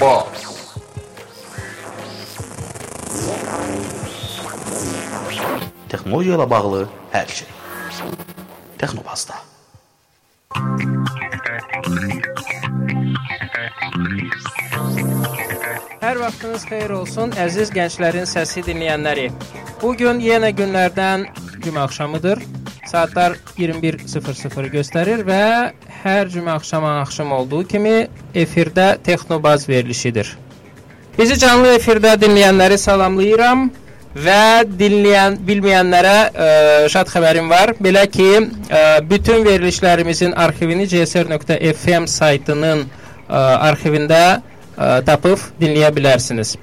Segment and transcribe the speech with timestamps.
[0.00, 0.48] Bas.
[5.88, 7.48] texnologiya ilə bağlı hər şey.
[8.80, 9.40] Texnobazda.
[16.08, 19.26] hər vaxtınız xeyir olsun, əziz gənclərin səsi dinləyənləri.
[19.82, 21.26] Bu gün yenə günlərdən
[21.64, 22.40] cümə axşamıdır.
[22.88, 25.72] Saatlar 21:00 göstərir və
[26.02, 30.36] hər cümə axşamı axşam olduğu kimi efirdə Texnobaz verilişidir.
[31.18, 33.64] Bizi canlı efirdə dinləyənləri salamlayıram
[34.24, 34.42] və
[34.78, 36.46] dinləyən bilməyənlərə ə,
[36.92, 37.74] şad xəbərim var.
[37.82, 38.28] Belə ki,
[38.70, 46.56] ə, bütün verilişlərimizin arxivini csr.fm saytının ə, arxivində ə, tapıb dinləyə bilərsiniz.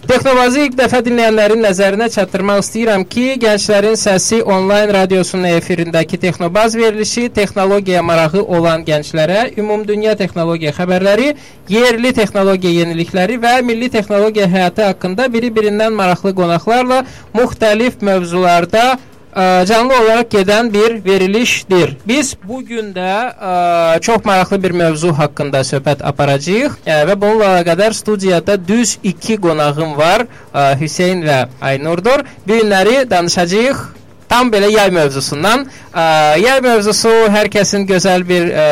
[0.00, 7.26] Texnovazı ilk dəfə dinləyənlərin nəzərinə çatdırmaq istəyirəm ki, Gənclərin Səsi onlayn radiosunun efirindəki Texnobaz verilişi
[7.36, 11.34] texnologiyaya marağı olan gənclərə ümumdünya texnologiya xəbərləri,
[11.68, 17.04] yerli texnologiya yenilikləri və milli texnologiya həyatı haqqında biri-birindən maraqlı qonaqlarla
[17.36, 18.86] müxtəlif mövzularda
[19.34, 21.96] ə, canlı olaraq gedən bir verilişdir.
[22.06, 27.54] Biz bu gün də ə, çox maraqlı bir mövzu haqqında söhbət aparacağıq ə, və bununla
[27.54, 32.24] əlaqədar studiyada düz 2 qonağım var, ə, Hüseyn və Aynurdur.
[32.46, 33.86] Bu günləri danışacağıq
[34.30, 35.66] tam belə yay mövzusundan.
[35.90, 36.02] Ə,
[36.38, 38.66] yay mövzusu hər kəsin gözəl bir ə,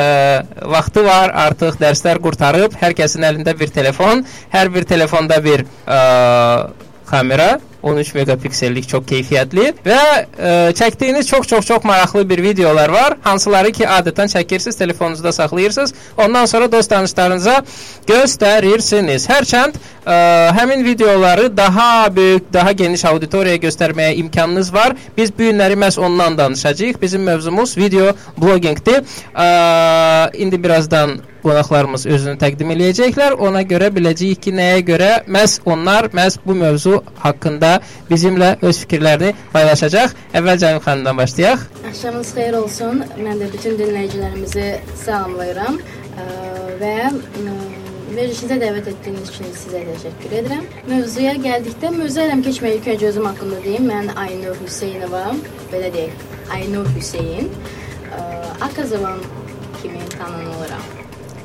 [0.75, 1.35] vaxtı var.
[1.49, 4.23] Artıq dərslər qurtarıb, hər kəsin əlində bir telefon,
[4.55, 5.99] hər bir telefonda bir ə,
[7.11, 7.57] kamera
[7.89, 13.17] 13 megapiksellik çox keyfiyyətli və ə, çəkdiyiniz çox-çox-çox maraqlı bir videolar var.
[13.23, 15.95] Hansıları ki, adətən çəkirsiniz, telefonunuzda saxlayırsınız.
[16.17, 17.63] Ondan sonra dost tanışlarınıza
[18.09, 19.29] göstərirsiniz.
[19.31, 20.19] Hərçənd ə,
[20.59, 24.97] həmin videoları daha böyük, daha geniş auditoriyaya göstərməyə imkanınız var.
[25.17, 27.03] Biz bu günləri məhz ondan danışacağıq.
[27.03, 29.03] Bizim mövzumuz video bloqinqdir.
[29.35, 29.49] Ə,
[30.37, 33.37] indi birazdan qonaqlarımız özünü təqdim eləyəcəklər.
[33.47, 37.78] Ona görə biləcəyik ki, nəyə görə məhz onlar məhz bu mövzu haqqında
[38.11, 40.15] bizimlə öz fikirlərini paylaşacaq.
[40.39, 41.67] Əvvəl Cəmil xanımdan başlayaq.
[41.91, 43.03] Axşamınız xeyir olsun.
[43.19, 44.69] Mən də bütün dinləyicilərimizi
[45.05, 45.81] salamlayıram
[46.83, 46.97] və
[48.19, 50.65] verilişinizə dəvət etdiyiniz üçün sizə təşəkkür edirəm.
[50.89, 53.91] Mövzuya gəldikdə mövzu ələm keçməyə ilk öncə özüm haqqında deyim.
[53.91, 55.25] Mən Aynur Hüseynova,
[55.73, 56.25] belə deyək,
[56.57, 57.53] Aynur Hüseyn,
[58.65, 59.21] Akazavan
[59.83, 60.89] kimi tanınıram.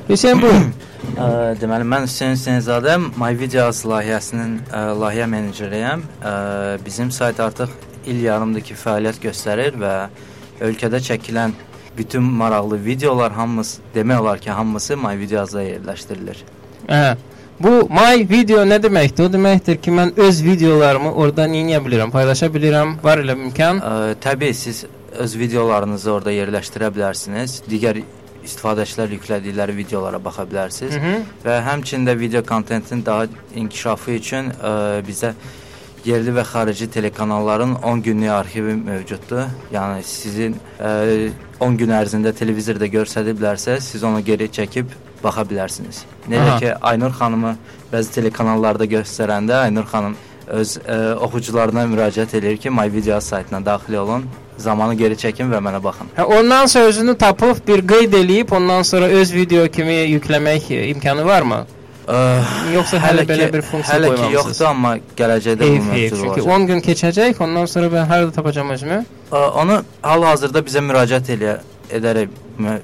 [0.10, 0.74] Hüseyn buyurun.
[1.14, 6.02] Ə, Deməli mən Hüseyn Hüseynzadə My Videos layihəsinin ə, layihə meneceriyəm.
[6.26, 6.32] Ə,
[6.82, 7.70] Bizim sayt artıq
[8.10, 9.92] il yarımdır ki, fəaliyyət göstərir və
[10.66, 11.54] ölkədə çəkilən
[11.98, 16.42] bütün maraqlı videolar hamısı demək olar ki, hamısı My Videos-da yerləşdirilir.
[16.90, 17.04] Hə.
[17.62, 19.30] Bu my video nə deməkdir?
[19.30, 22.98] O deməkdir ki, mən öz videolarımı orada neyə bilirəm, paylaşa bilirəm.
[23.06, 23.86] Var elə imkan?
[23.86, 27.62] Ə, Təbii siz öz videolarınızı orada yerləşdirə bilərsiniz.
[27.70, 28.02] Digər
[28.46, 31.20] istifadəçilər yüklədikləri videolara baxa bilərsiniz Hı -hı.
[31.46, 35.34] və həmçinin də video kontentin daha inkişafı üçün ə, bizə
[36.06, 39.46] yerli və xarici telekanalların 10 günlük arxivi mövcuddur.
[39.74, 44.92] Yəni sizin ə, 10 gün ərzində televizorda göstəriblərsə, siz onu geri çəkib
[45.24, 46.04] baxa bilərsiniz.
[46.30, 46.60] Necə Aha.
[46.60, 47.56] ki Aynur xanımı
[47.94, 50.18] bəzi telekanallarda göstərəndə Aynur xanım
[50.48, 54.26] öz ə, oxucularına müraciət edir ki, My Video saytına daxil olun,
[54.58, 56.10] zamanı geri çəkin və mənə baxın.
[56.18, 60.88] Hə, ondan sonra özünü tapıb bir qeyd eləyib, ondan sonra öz video kimi yükləmək e,
[60.94, 61.64] imkanı varmı?
[62.04, 62.18] Ə,
[62.74, 66.52] Yoxsa hələ belə bir funksiya hələ ki yoxdur, amma gələcəkdə bu mövcud Çünki olacaq.
[66.56, 69.00] 10 gün keçəcək, ondan sonra mən harada tapacağam özümü?
[69.32, 71.58] Ə, Onu hal-hazırda bizə müraciət eləyə
[71.92, 72.28] edərək
[72.58, 72.80] mü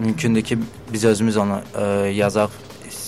[0.00, 0.56] mümkündür ki,
[0.92, 2.50] biz özümüz onu ə, yazaq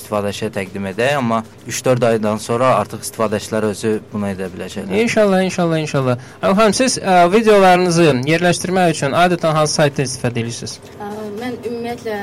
[0.05, 5.01] istifadəçiyə təqdim edək, amma 3-4 aydan sonra artıq istifadəçilər özü bunu edə biləcəklər.
[5.03, 6.19] İnşallah, inşallah, inşallah.
[6.53, 10.79] Əfəm siz ə, videolarınızı yerləşdirmək üçün adətən hansı saytdan istifadə edirsiniz?
[11.01, 11.11] Ə,
[11.41, 12.19] Mən ümumiyyətlə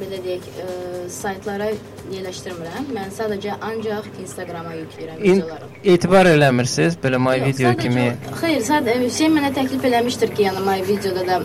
[0.00, 0.70] belə deyək, ə,
[1.12, 1.68] saytlara
[2.12, 2.88] yerləşdirmirəm.
[2.96, 5.78] Mən sadəcə ancaq Instagrama yükləyirəm İn videolarımı.
[5.94, 8.06] etibar eləmirsiniz belə my Yox, video sadəcə- kimi.
[8.40, 11.40] Xeyr, sadəcə Hüseyn mənə təklif eləmişdir ki, yəni my videoda da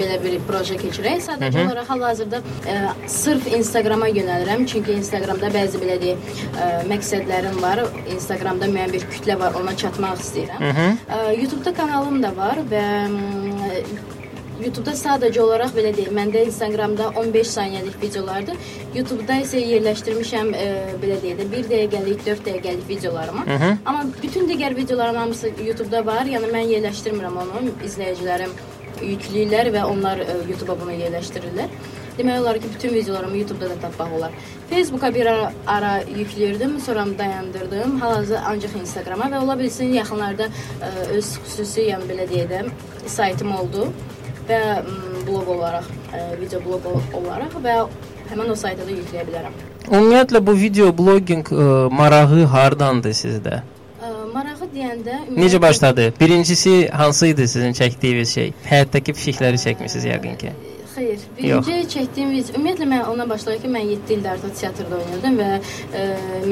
[0.00, 1.20] belə bir proje keçirək.
[1.28, 1.66] Sadəcə Hı -hı.
[1.66, 2.42] olaraq hal-hazırda
[2.74, 6.18] ə, sırf Instagrama yönəlirəm, çünki Instagramda bəzi belə deyək,
[6.62, 7.84] ə, məqsədlərim var.
[8.14, 10.60] Instagramda müəyyən bir kütlə var, ona çatmaq istəyirəm.
[10.66, 10.88] Hı -hı.
[11.16, 14.12] Ə, YouTube-da kanalım da var və m,
[14.62, 16.10] YouTube-da sadəcə olaraq belə deyil.
[16.14, 18.58] Məndə Instagramda 15 saniyəlik videolardır.
[18.94, 20.66] YouTube-da isə yerləşdirmişəm e,
[21.02, 23.46] belə deyək də 1 dəqiqəlik, 4 dəqiqəlik videolarımı.
[23.46, 23.72] Hı -hı.
[23.86, 26.24] Amma bütün digər videolarım hamısı YouTube-da var.
[26.34, 27.74] Yəni mən yerləşdirmirəm onu.
[27.86, 28.52] İzləyicilərim
[29.02, 31.74] yükləyirlər və onlar e, YouTube-a bunu yerləşdirirlər.
[32.18, 34.32] Demək olar ki, bütün videolarımı YouTube-da da tapmaq olar.
[34.70, 38.00] Facebooka bir ara, ara yükləyirdim, sonra dayandırdım.
[38.00, 42.62] Hal-hazırda ancaq Instagrama və ola bilsin yaxınlarda ə, öz xüsusi, yəni belə də,
[43.06, 43.88] saytım oldu
[44.48, 47.78] və m, bloq olaraq, ə, video bloq ol- olaraq və
[48.28, 49.56] həmin o sayta da yükləyə bilərəm.
[49.88, 51.48] Ümumiyyətlə bu video bloqinq
[51.90, 53.62] marağı hardandır sizdə?
[54.32, 56.12] Marağı deyəndə Necə başladı?
[56.20, 58.52] Birincisi hansı idi sizin çəkdiyiniz şey?
[58.64, 60.52] Həyatdakı pişikləri çəkmisiniz yəqin ki.
[60.92, 65.38] Xeyr, birinci çəkdiyim video, ümumiyyətlə mən ondan başlayaraq ki, mən 7 ildir artıq teatrda oynayırdım
[65.40, 65.48] və
[66.00, 66.02] e,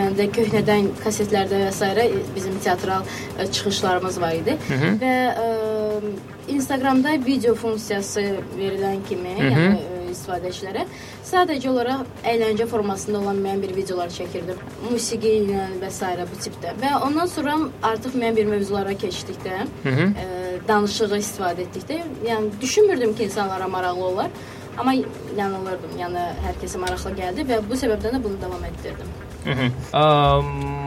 [0.00, 2.08] məndə köhnədən kasetlərdə və s.
[2.36, 3.04] bizim teatral
[3.38, 4.56] e, çıxışlarımız var idi.
[4.68, 4.92] Hı -hı.
[5.04, 8.20] Və e, Instagramda video funksiyası
[8.58, 9.52] verilən kimi, Hı -hı.
[9.52, 10.84] yəni e, istifadəçilərə
[11.30, 14.60] sadəcə olaraq əyləncə formasında olan müəyyən bir videolar çəkirdim.
[14.90, 16.12] Musiqi ilə və s.
[16.30, 16.76] bu tipdə.
[16.82, 20.08] Və ondan sonra artıq müəyyən bir mövzulara keçdikdə, Hı -hı.
[20.24, 24.30] e, danışığı istifadə etdikdə, yəni düşünmürdüm ki, insanlara maraqlı olar.
[24.78, 24.94] Amma
[25.36, 25.96] yanılırdım.
[25.98, 29.08] Yəni hər kəsə maraqlı gəldi və bu səbəbdən də bunu davam etdirdim.
[29.44, 29.70] Hı -hı.
[29.92, 30.04] Ə,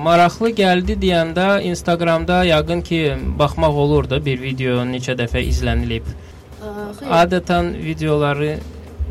[0.04, 3.00] maraqlı gəldi deyəndə Instagramda yəqin ki,
[3.40, 6.06] baxmaq olur da bir video neçə dəfə izlənilib.
[6.06, 6.68] Ə,
[7.00, 8.58] xeyr, Adətən videoları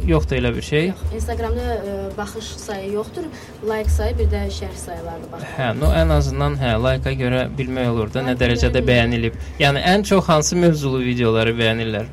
[0.08, 0.86] yoxdur elə bir şey.
[0.90, 3.28] yox, Instagramda ə, baxış sayı yoxdur,
[3.68, 5.46] like sayı, bir də şərh sayıları var.
[5.56, 9.38] Hə, no ən azından hə, like-a görə bilmək olur da nə Like dərəcədə bəyənilib.
[9.38, 9.62] bəyənilib.
[9.62, 12.06] Yəni ən çox hansı mövzulu videoları bəyənirlər?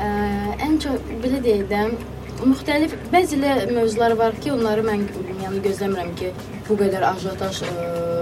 [0.00, 0.08] Ə,
[0.66, 1.84] ən çox belə deyək də
[2.40, 5.04] müxtəlif bəzi elə mövzular var ki, onları mən
[5.42, 6.30] yəni gözləmirəm ki,
[6.68, 7.74] bu qədər ajotaj ə,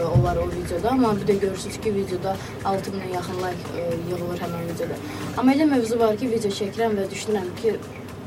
[0.09, 4.67] olar o videoda, amma bir də görürsüz ki, videoda 6000-ə yaxın like ə, yığılır həmin
[4.73, 4.99] videoda.
[5.37, 7.77] Amma elə mövzu var ki, video çəkirəm və düşünürəm ki,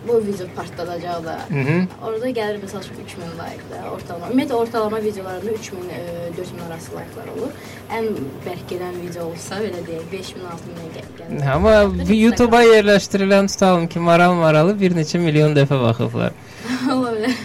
[0.07, 1.39] bu video partladacaq da.
[1.49, 1.85] Hı -hı.
[2.05, 4.27] Orada gəlir məsəl üçün 3000 like da ortalama.
[4.27, 7.51] Ümumiyyətlə ortalama videolarımda 3000 e, 4000 arası like'lar olur.
[7.97, 8.05] Ən
[8.45, 11.51] bərk gedən video olsa belə deyək 5000 6000 gəlir.
[11.53, 11.75] Amma
[12.09, 16.31] bu YouTube-a yerləşdirilən tutalım ki, maral maralı bir neçə milyon dəfə baxıblar.
[16.93, 17.35] Ola bilər.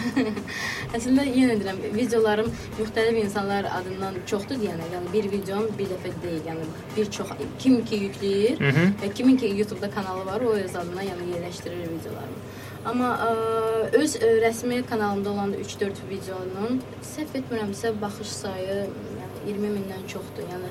[0.95, 2.47] Əslində yenə deyirəm, videolarım
[2.77, 7.81] müxtəlif insanlar adından çoxdur deyənə, yəni bir videom bir dəfə deyil, yəni bir çox kim
[7.85, 8.85] ki yükləyir Hı -hı.
[9.01, 12.39] və kimin ki YouTube-da kanalı var, o öz adına yəni yerləşdirir videolarımı.
[12.85, 13.31] Amma ə,
[13.99, 18.77] öz ə, rəsmi kanalımda olan 3-4 videonun səhv etmirəmsə baxış sayı
[19.19, 20.47] yəni 20 mindən çoxdur.
[20.53, 20.69] Yəni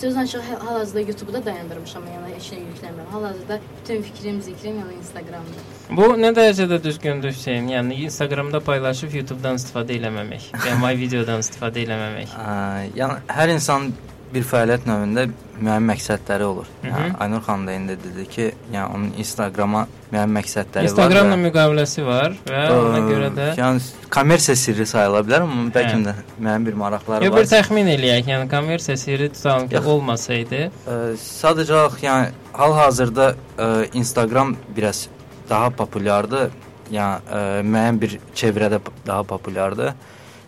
[0.00, 3.08] söz açıq hə- hal-hazırda YouTube-da dayandırmışam, yəni heç nə yükləmirəm.
[3.12, 5.64] Hal-hazırda bütün fikrim, zikrim yəni Instagramda.
[5.90, 7.68] Bu nə dərəcədə düzgündür Hüseyn?
[7.74, 12.36] Yəni Instagramda paylaşıb YouTube-dan istifadə eləməmək, və my videodan istifadə eləməmək.
[12.36, 12.54] Ə,
[13.00, 13.92] yəni hər insan
[14.34, 15.24] bir fəaliyyət növündə
[15.60, 16.66] müəyyən məqsədləri olur.
[16.82, 17.00] Hı -hı.
[17.00, 21.38] Yəni Aynur xanım da indi dedi ki, yəni onun Instagrama müəyyən məqsədləri Instagramla var.
[21.38, 23.80] və- müqaviləsi var və Ə, ona görə də yəni
[24.10, 26.04] kommersiya sirri sayıla bilər, amma bəlkə Hə.
[26.06, 27.40] də müəyyən bir maraqları Yox, var.
[27.42, 28.24] bir təxmin eləyək.
[28.32, 29.86] Yəni kommersiya sirri tutalım ki, Yox.
[29.86, 35.08] olmasaydı, Ə, sadəcə olaraq yəni hal-hazırda ə, Instagram biraz
[35.50, 36.50] daha populyardır.
[36.92, 39.92] Yəni ə, müəyyən bir çevrədə daha populyardır.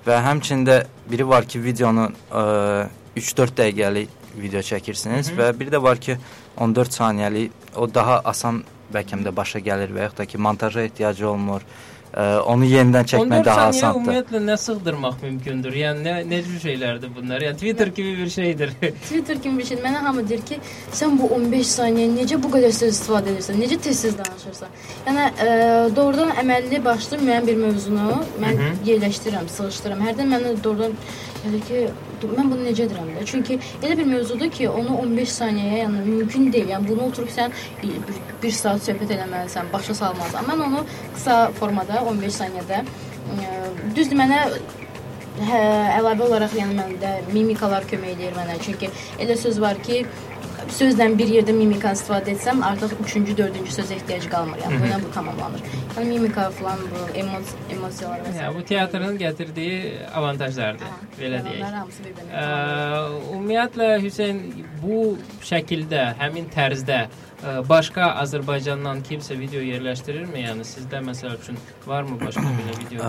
[0.07, 2.87] Və həmçində biri var ki, videonu ə,
[3.17, 5.39] 3-4 dəqiqəlik video çəkirsiniz Hı -hı.
[5.39, 6.17] və bir də var ki,
[6.57, 11.29] 14 saniyəlik o daha asan bəlkə də başa gəlir və yaxud da ki, montaja ehtiyacı
[11.29, 11.61] olmur.
[12.13, 14.01] Ə, onu yenidən 14 çəkmək daha asandır.
[14.01, 15.73] ümumiyyətlə nə sığdırmaq mümkündür?
[15.73, 17.41] Yəni nə necə şeylərdir bunlar?
[17.41, 18.71] Yəni Twitter kimi bir şeydir.
[19.07, 19.85] Twitter kimi bir şeydir.
[19.85, 20.59] Mənə hamı deyir ki,
[20.93, 23.57] sən bu 15 saniyə necə bu qədər söz istifadə edirsən?
[23.65, 24.69] Necə tez-tez danışırsan?
[25.07, 25.49] Yəni ə,
[25.97, 28.73] doğrudan əməlli başlı müəyyən bir mövzunu mən Hı -hı.
[28.91, 30.05] yerləşdirirəm, sığışdırıram.
[30.09, 30.93] Hərdən mənə doğrudan
[31.45, 31.81] yəni ki,
[32.23, 33.25] mən bunu necə edirəm də?
[33.29, 36.75] Çünki elə bir mövzudur ki, onu 15 saniyəyə yəni mümkün deyil.
[36.75, 40.47] Yəni bunu oturub sən bir, bir saat söhbət eləməlisən, başa salmalısan.
[40.51, 40.85] Mən onu
[41.17, 43.51] qısa formada 15 saniyədə ə,
[43.97, 44.47] düzdür mənə
[45.33, 45.59] Hə,
[45.97, 48.59] əlavə olaraq yəni məndə mimikalar kömək eləyir mənə.
[48.61, 48.91] Çünki
[49.23, 50.03] elə söz var ki,
[50.71, 54.61] sözlə bir yerdə mimika istifadə etsəm, artıq 3-cü, 4-cü sözə ehtiyac qalmır.
[54.65, 55.65] Yəni bu ilə bu tamamlanır.
[55.97, 59.81] Yəni mimika falan bu emos emosiyalar və Yəni bu teatrın gətirdiyi
[60.21, 61.59] avantajlardır, belə deyək.
[61.59, 62.31] Onlar hamısı bir-birinə.
[62.31, 63.29] Ə, tamamlanır.
[63.35, 64.43] ümumiyyətlə Hüseyn
[64.83, 65.03] bu
[65.51, 67.05] şəkildə, həmin tərzdə
[67.69, 70.45] başqa Azərbaycandan kimsə video yerləşdirirmi?
[70.47, 73.09] Yəni sizdə məsəl üçün varmı başqa belə video?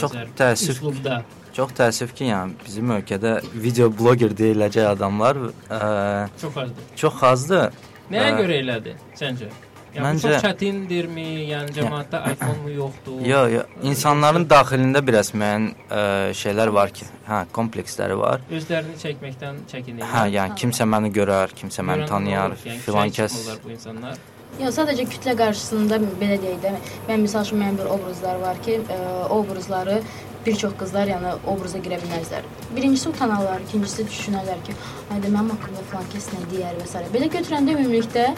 [0.00, 1.20] Çox təəssüf üslubda?
[1.56, 5.38] Çox təəssüf ki, yəni bizim ölkədə video bloger deyiləcək adamlar
[5.70, 6.90] ə, Çox azdır.
[6.96, 7.78] çox azdır.
[8.12, 9.48] Nəyə Ə, görə elədi səncə?
[9.96, 11.26] Yəni Məncə- çox çətindirmi?
[11.50, 13.20] Yəni cəmaətdə iPhone-mu yoxdur?
[13.30, 13.66] Yox, yox.
[13.90, 16.02] İnsanların daxilində biraz müəyyən ə,
[16.36, 18.44] şeylər var ki, hə, kompleksləri var.
[18.52, 20.10] Özlərini çəkməkdən çəkinirlər.
[20.12, 23.38] Hə, yəni kimsə məni görər, kimsə məni Görən tanıyar, olur, yəni filan kəs.
[23.64, 24.18] bu insanlar.
[24.60, 26.70] Yox, sadəcə kütlə qarşısında belə deyək də,
[27.08, 28.98] mən misal üçün mənim bir obrazlar var ki, ə,
[29.30, 30.00] o obrazları
[30.46, 32.44] bir çox qızlar yəni obraza girə bilməzlər.
[32.76, 34.76] Birincisi utanarlar, ikincisi düşünərlər ki,
[35.10, 37.02] hayda mənim haqqımda falan kəs nə deyər və s.
[37.16, 38.28] Belə götürəndə ümumilikdə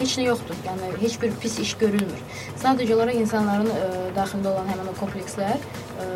[0.00, 0.58] heç nə yoxdur.
[0.66, 2.22] Yəni heç bir pis iş görülmür.
[2.62, 3.84] Sadəcə olaraq insanların ə,
[4.16, 6.08] daxilində olan həmin o komplekslər ə,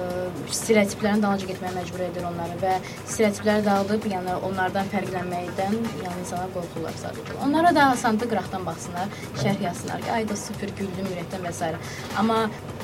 [0.52, 6.98] stereotiplərin dalınca getməyə məcbur edir onları və stereotipləri dağıdıb, yəni onlardan fərqlənməkdən, yəni insanlar qorxurlar
[7.00, 7.38] sadəcə.
[7.46, 11.72] Onlara da asandır qıraqdan baxsınlar, şərh yazsınlar ki, ay da super güldüm ürəkdən və s.
[12.20, 12.42] Amma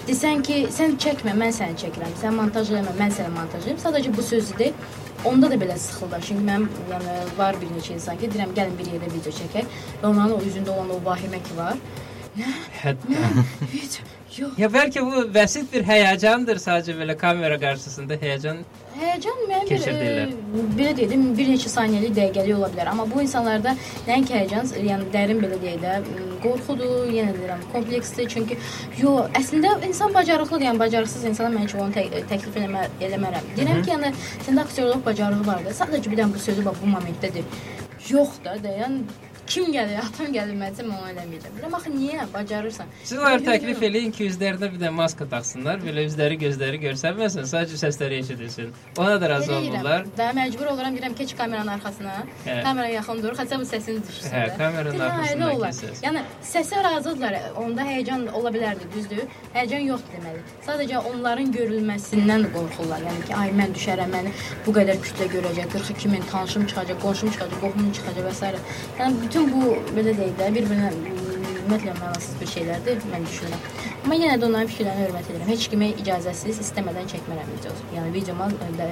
[0.09, 2.17] desən ki, sən çəkmə, mən səni çəkirəm.
[2.23, 3.83] Sən montaj eləmə, mən səni montajlayım.
[3.85, 4.73] Sadəcə bu sözdür.
[5.25, 6.21] Onda da belə sıxılır.
[6.23, 9.73] Çünki mənim yəni var bir neçə insan ki, deyirəm gəlin bir yerdə video çəkək
[10.03, 11.81] və onların o üzündə olan o vahimə ki var.
[12.83, 13.27] Hətta
[13.73, 14.59] Video yox.
[14.59, 18.61] ya bəlkə bu bəsit bir həyəcandır sadəcə belə kamera qarşısında həyəcan.
[18.99, 22.91] Həyəcan müəyyən bir, e, belə deyim, bir neçə saniyəlik, dəqiqəlik ola bilər.
[22.93, 23.75] Amma bu insanlarda
[24.09, 28.29] nəinki həyəcan, yəni dərin belə deyək də, m, qorxudur, yenə deyirəm, kompleksdir.
[28.35, 28.59] Çünki
[29.03, 33.55] yo, əslində insan bacarıqlıdır, yəni bacarıqsız insana mən heç onu tə təklif eləmə, eləmərəm.
[33.59, 34.13] Deyirəm ki, yəni
[34.47, 35.75] səndə aktyorluq bacarığı var da.
[35.83, 37.47] Sadəcə bir dənə bu sözü bax bu momentdə de.
[38.09, 41.55] Yox da, də, yəni kim gəlir, atam gəlir, mən onu eləməyəcəm.
[41.57, 42.91] Bilirəm axı niyə bacarırsan?
[43.05, 47.79] Siz onlara təklif eləyin ki, üzlərinə bir də maska taxsınlar, belə üzləri, gözləri görsənməsin, sadəcə
[47.83, 48.73] səsləri eşidilsin.
[48.99, 50.07] Ona da razı olurlar.
[50.19, 52.17] Daha məcbur oluram deyirəm keç kameranın arxasına.
[52.47, 52.59] Hə.
[52.67, 54.35] Kamera yaxın dur, xəstə bu səsini düşsün.
[54.37, 55.73] Hə, kameranın olar.
[55.81, 56.03] səs.
[56.05, 57.39] Yəni səsə razıdırlar.
[57.63, 59.25] Onda həyəcan ola bilərdi, düzdür?
[59.57, 60.45] Həyəcan yoxdur deməli.
[60.67, 63.05] Sadəcə onların görülməsindən qorxurlar.
[63.09, 64.35] Yəni ki, ay mən düşərəm, məni
[64.67, 68.53] bu qədər kütlə görəcək, 42 min tanışım çıxacaq, qonşum çıxacaq, qohumum çıxacaq və s.
[68.99, 70.93] Yəni bütün bu belə deyək də bir-birinə
[71.69, 73.65] ümumiyyətlə mənasız bir şeylərdir, mən düşünürəm.
[73.99, 75.51] Amma yenə də onların fikirlərinə hörmət edirəm.
[75.53, 77.75] Heç kimə icazəsiz, istəmədən çəkmərəm video.
[77.97, 78.47] Yəni videoma
[78.79, 78.87] də,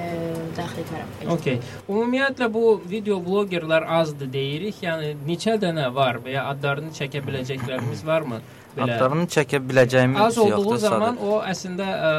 [0.57, 1.15] daxil etmərəm.
[1.33, 1.57] Okay.
[1.87, 4.83] Ümumiyyətlə bu video bloqerlər azdır deyirik.
[4.85, 8.43] Yəni neçə dənə var və ya adlarını çəkə biləcəklərimiz varmı?
[8.77, 11.31] Belə Adlarını çəkə biləcəyimiz az olduğu yoxdur zaman sadəcə.
[11.31, 12.11] o əslində ə,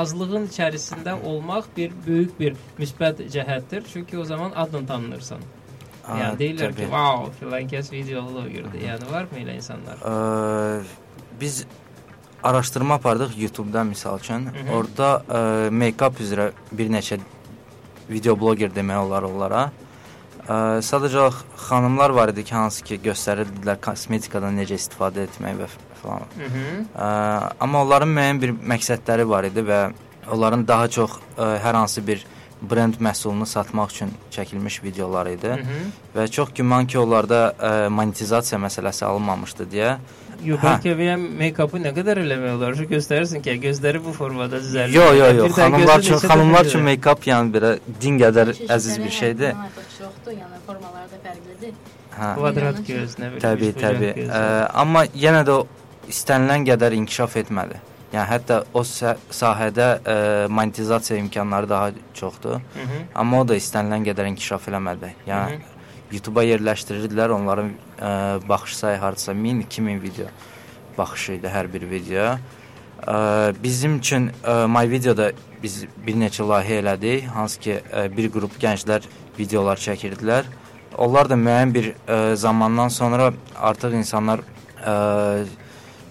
[0.00, 3.86] azlığın içərisində olmaq bir böyük bir müsbət cəhətdir.
[3.92, 5.46] Çünki o zaman adla tanınırsan.
[6.10, 6.90] Ha, Yəni deyirlər ki, təbii.
[6.90, 10.00] "Wow, filan kəs video bloqerdir." Yəni varmı elə insanlar?
[10.02, 10.82] Ə,
[11.40, 11.64] biz
[12.42, 14.46] araşdırma apardıq YouTube-dan misal üçün.
[14.46, 14.72] hı.
[14.74, 17.20] Orda ə, make-up üzrə bir neçə
[18.10, 19.70] video bloqer demək olar onlara.
[20.48, 25.68] Ə, sadəcə olaraq xanımlar var idi ki, hansı ki göstərirdilər kosmetikadan necə istifadə etmək və
[26.02, 26.26] falan.
[26.40, 26.86] Mhm.
[26.96, 27.08] Ə,
[27.60, 29.80] amma onların müəyyən bir məqsədləri var idi və
[30.32, 32.24] onların daha çox ə, hər hansı bir
[32.62, 35.92] brend məhsulunu satmaq üçün çəkilmiş videolar idi Mhm.
[36.16, 39.96] və çox güman ki, onlarda ə, monetizasiya məsələsi alınmamışdı deyə
[40.44, 40.66] Yox, Hə.
[40.66, 42.74] bəlkə və make-up'ı nə qədər eləmək olar?
[42.74, 44.92] Şu göstərirsən ki, gözləri bu formada düzəlir.
[44.94, 48.72] Yo yo yo, Bir də xanımlar üçün xanımlar üçün make-up yəni belə din qədər Çeşidləri
[48.76, 49.52] əziz bir hər şeydir.
[49.98, 51.72] çoxdur, yəni formaları da fərqlidir.
[52.20, 52.34] Hə.
[52.38, 53.40] Kvadrat göz, nə bilim.
[53.44, 54.14] Təbii, təbii.
[54.28, 55.66] Ə, amma yenə də o
[56.08, 57.76] istənilən qədər inkişaf etmədi.
[58.12, 60.14] Yəni hətta o sah- sahədə ə,
[60.50, 62.60] monetizasiya imkanları daha çoxdur.
[62.74, 63.04] Mhm.
[63.14, 65.12] Amma o da istənilən qədər inkişaf eləmədi.
[65.26, 65.60] Yəni.
[66.10, 67.68] YouTube-a yerləşdirirdilər, onların
[68.02, 70.26] ə, baxış sayı hardasa 1000-2000 video
[70.98, 72.32] baxışı idi hər bir videoya.
[73.06, 75.30] Ə, bizim üçün ə, My Video-da
[75.62, 79.06] biz bir neçə layihə elədik, hansı ki ə, bir qrup gənclər
[79.38, 80.50] videolar çəkirdilər.
[80.98, 84.42] Onlar da müəyyən bir ə, zamandan sonra artıq insanlar
[84.82, 85.46] ə,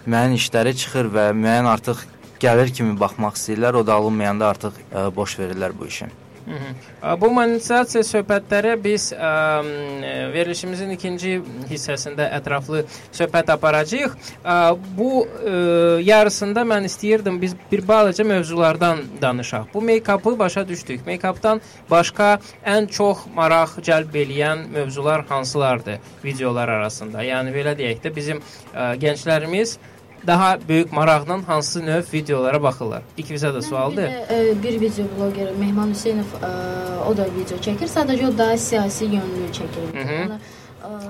[0.09, 2.05] müəyyən işləri çıxır və müəyyən artıq
[2.41, 3.81] gəlir kimi baxmaq istəyirlər.
[3.81, 6.09] O da alınmayanda artıq ə, boş verirlər bu işi.
[6.49, 6.69] Mhm.
[7.01, 11.35] A, Bu monetizasiya söhbətləri biz ə, m, verilişimizin ikinci
[11.69, 14.15] hissəsində ətraflı söhbət aparacağıq.
[14.41, 14.55] Ə,
[14.97, 15.53] Bu ə,
[16.07, 19.67] yarısında mən istəyirdim biz bir balaca mövzulardan danışaq.
[19.73, 21.05] Bu make-up'ı başa düşdük.
[21.07, 21.61] Make-up'dan
[21.91, 27.23] başqa ən çox maraq cəlb eləyən mövzular hansılardır videolar arasında?
[27.23, 28.41] Yəni belə deyək də bizim
[28.73, 29.77] ə, gənclərimiz
[30.27, 33.01] daha böyük maraqla hansı növ videolara baxırlar?
[33.17, 34.07] İkimizə də sualdır.
[34.07, 36.51] Bir, e, bir video bloqer Mehman Hüseynov e,
[37.09, 37.87] o da video çəkir.
[37.87, 39.85] Sadəcə o daha siyasi yönlü çəkir.
[39.93, 40.21] Hı hı.
[40.21, 40.39] Yəni,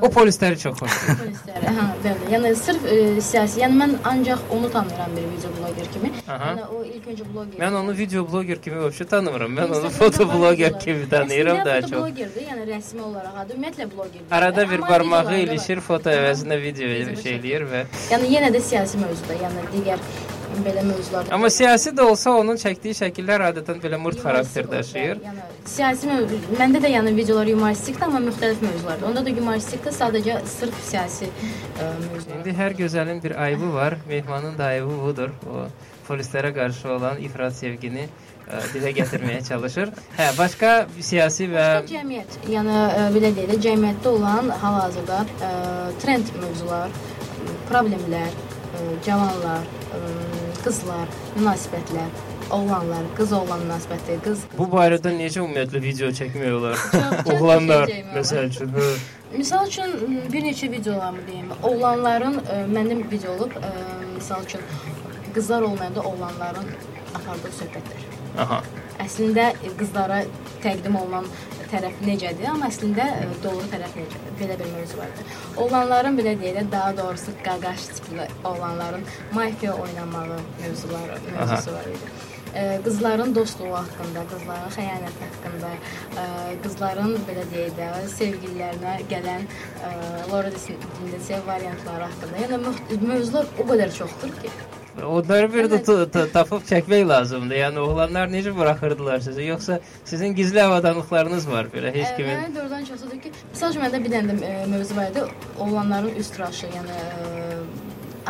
[0.01, 1.19] O polisləri çox xoşdur.
[1.21, 2.29] polisləri, hə, bəli.
[2.33, 3.61] Yəni sırf e, siyasi.
[3.63, 6.11] Yəni mən ancaq onu tanıyıram bir video bloqer kimi.
[6.27, 6.49] Aha.
[6.51, 7.59] Yəni o ilk öncə bloqer.
[7.63, 9.55] Mən onu video bloqer kimi vəbşə tanımıram.
[9.59, 10.79] Mən onu foto videolar.
[10.79, 11.99] kimi tanıyıram daha çox.
[11.99, 14.27] bloqerdir, yəni rəsmi olaraq adı ümumiyyətlə bloqerdir.
[14.31, 18.97] Arada bir barmağı ilişir, foto əvəzinə video Video şey eləyir və Yəni yenə də siyasi
[19.01, 20.03] mövzuda, yəni digər
[20.65, 21.33] belə mövzularda.
[21.35, 25.21] Amma siyasi də olsa onun çəkdiyi şəkillər adətən belə Yumoristik xarakter daşıyır.
[25.27, 29.07] Yəni siyasi mövzu, məndə də yəni videolar yumoristikdir, amma müxtəlif mövzulardır.
[29.09, 32.39] Onda da yumoristikdir, sadəcə sırf siyasi ə, mövzular.
[32.39, 33.97] İndi hər gözəlin bir ayıbı var.
[34.07, 35.35] Mehmanın da ayıbı budur.
[35.51, 35.67] O
[36.09, 39.91] polislərə qarşı olan ifrat sevgini ə, dilə gətirməyə çalışır.
[40.17, 45.51] Hə, başqa siyasi və Başqa cəmiyyət, yəni ə, belə deyək də cəmiyyətdə olan hal-hazırda ə,
[46.01, 46.95] trend mövzular,
[47.69, 48.33] problemlər,
[48.73, 50.01] ə, cavanlar, ə,
[50.63, 52.09] qızlar, münasibətlər,
[52.51, 56.83] oğlanlar, qız oğlan münasibəti, qız, qız Bu barədə necə ümumiyyətlə video çəkmək olar?
[57.33, 58.73] Oğlanlar məsəl üçün.
[58.75, 58.89] hə.
[59.37, 59.91] Misal üçün
[60.33, 61.51] bir neçə videolarımı deyim.
[61.63, 63.71] Oğlanların ə, mənim video olub, ə,
[64.15, 64.61] misal üçün
[65.35, 66.71] qızlar olmayanda oğlanların
[67.15, 68.07] apardığı söhbətlər.
[68.45, 68.61] Aha.
[69.05, 70.23] Əslində qızlara
[70.63, 71.29] təqdim olunan
[71.71, 74.33] tərəf necədir, amma əslində ə, doğru tərəf necədir?
[74.39, 75.37] Belə bir mövzu vardır.
[75.65, 82.11] Oğlanların belə deyək də, daha doğrusu qaqaş tipli oğlanların mafiya oynamağı mövzuları, mövzusu var idi.
[82.49, 85.73] Ə, qızların dostluğu haqqında, qızların xəyanəti haqqında,
[86.17, 86.25] ə,
[86.63, 89.93] qızların belə deyək də sevgililərinə gələn ə,
[90.31, 92.43] Laura Dindese variantları haqqında.
[92.45, 94.53] Yəni mövzular o qədər çoxdur ki,
[95.05, 96.13] Onları bir də Evet.
[96.13, 97.55] ta- tapıb çəkmək lazımdır.
[97.55, 99.43] Yəni oğlanlar necə buraxırdılar sizi?
[99.43, 102.35] Yoxsa sizin gizli avadanlıqlarınız var belə heç kimin?
[102.37, 105.23] Mənə doğrudan çoxdur ki, məsəl üçün məndə bir dənə də e, mövzu var idi.
[105.59, 107.55] Oğlanların üst tıraşı, yəni e,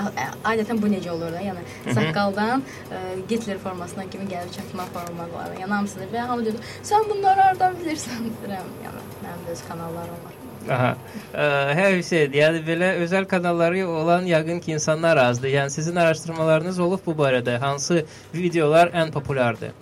[0.02, 1.42] a- adətən bu necə olur da?
[1.50, 2.98] Yəni saqqaldan e,
[3.30, 5.56] Hitler formasına kimi gəlib çatma formaları.
[5.62, 8.70] Yəni hamısı da və hamı deyir, "Sən bunları hardan bilirsən?" deyirəm.
[8.86, 10.39] Yəni mənim də öz kanallarım var.
[10.68, 10.90] Aha.
[11.32, 11.46] Ə,
[11.78, 15.54] Hər şey, yəni belə özəl kanalları olan yəqin ki, insanlar azdır.
[15.54, 19.74] Yəni sizin araşdırmalarınız olub bu barədə hansı videolar ən populyardır?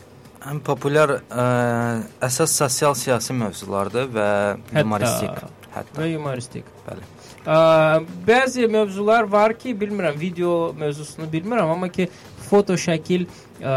[0.48, 1.46] Ən populyar ə,
[2.24, 4.30] əsas sosial siyasi mövzulardır və
[4.78, 5.46] humoristik.
[5.74, 6.00] Hətta.
[6.00, 6.70] və humoristik.
[6.88, 7.04] Bəli.
[7.48, 7.58] Ə,
[8.28, 12.10] bəzi mövzular var ki, bilmirəm, video mövzusunu bilmirəm, amma ki,
[12.48, 13.28] foto şəkil
[13.62, 13.76] ə,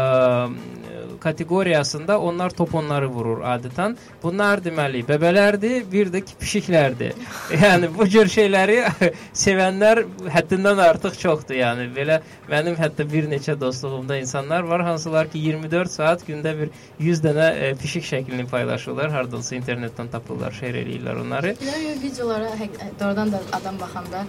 [1.23, 3.95] kateqoriyasında onlar top onları vurur adətən.
[4.23, 7.17] Bunlar deməli bəbələrdir, bir də ki pişiklərdir.
[7.63, 8.79] yəni bu cür şeyləri
[9.43, 10.03] sevənlər
[10.35, 11.59] həddindən artıq çoxdur.
[11.61, 16.73] Yəni belə mənim hətta bir neçə dostluğumda insanlar var, hansılar ki 24 saat gündə bir
[16.99, 21.55] 100 dənə e, pişik şəklini paylaşırlar, hardansa internetdən tapırlar, şeir eləyirlər onları.
[21.61, 22.51] Belə videolara
[22.99, 24.25] doğrudan da adam baxanda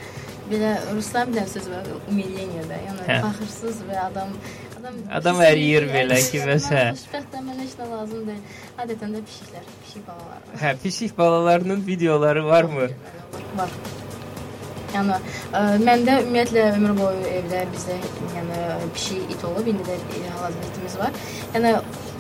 [0.50, 2.78] belə ruslar bir dənə söz var, umilyeniyada.
[2.86, 3.18] Yəni Hə.
[3.26, 4.34] baxırsız və adam
[4.82, 6.80] adam Adam əriyir belə ki, və sə.
[6.96, 8.54] Xoşbəxt mənə heç nə lazım deyil.
[8.82, 10.40] Adətən də pişiklər, pişik balalar.
[10.46, 10.56] var.
[10.62, 12.88] Hə, pişik balalarının videoları varmı?
[13.60, 13.76] Var.
[14.92, 18.00] Yəni ə, məndə ümumiyyətlə ömür boyu evdə bizdə
[18.34, 21.22] yəni pişik it olub, indi də e, hal-hazırda itimiz var.
[21.54, 21.74] Yəni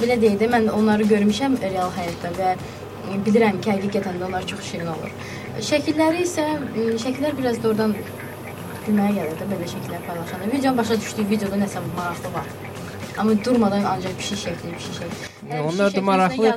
[0.04, 4.46] belə deyək də mən onları görmüşəm real həyatda və e, bilirəm ki, həqiqətən də onlar
[4.54, 5.12] çox şirin olur.
[5.72, 7.98] Şəkilləri isə e, şəkillər biraz da oradan
[8.86, 10.52] gülməyə gəlir də belə şəkillər paylaşanda.
[10.52, 12.48] Videonun başa düşdüyü videoda nəsə maraqlı var.
[13.18, 15.28] Amma durmadan ancaq pişik şəkli, pişik şəkli.
[15.50, 16.52] Yəni, Onlar da maraqlı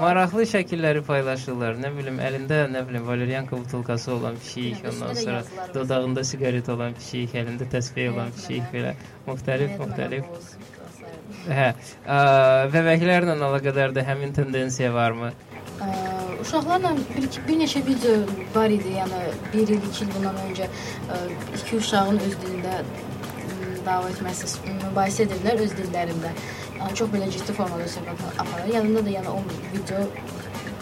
[0.00, 1.78] maraqlı şəkilləri paylaşırlar.
[1.84, 5.42] Nə bilim, əlində nə bilim valeriyanka butulkası olan pişik, Bilmirəm, ondan sonra
[5.74, 8.94] dodağında siqaret olan pişik, əlində təsbeh olan pişik belə
[9.28, 10.54] müxtəlif müxtəlif.
[11.46, 11.68] Hə,
[12.04, 12.18] ə,
[12.74, 15.30] bəbəklərlə əlaqədar da həmin tendensiya varmı?
[15.80, 16.09] Ə,
[16.44, 18.16] uşaqlarla bir, bir neçə video
[18.54, 19.22] var idi, yəni
[19.52, 21.20] 1 il, 2 il bundan öncə ə,
[21.58, 22.80] iki uşağın öz dilində
[23.86, 26.34] dava etməsi, mübahisə edirlər öz dillərində.
[26.80, 28.70] Yəni çox belə ciddi formada söhbət aparır.
[28.74, 29.40] Yanında da yəni o
[29.74, 30.04] video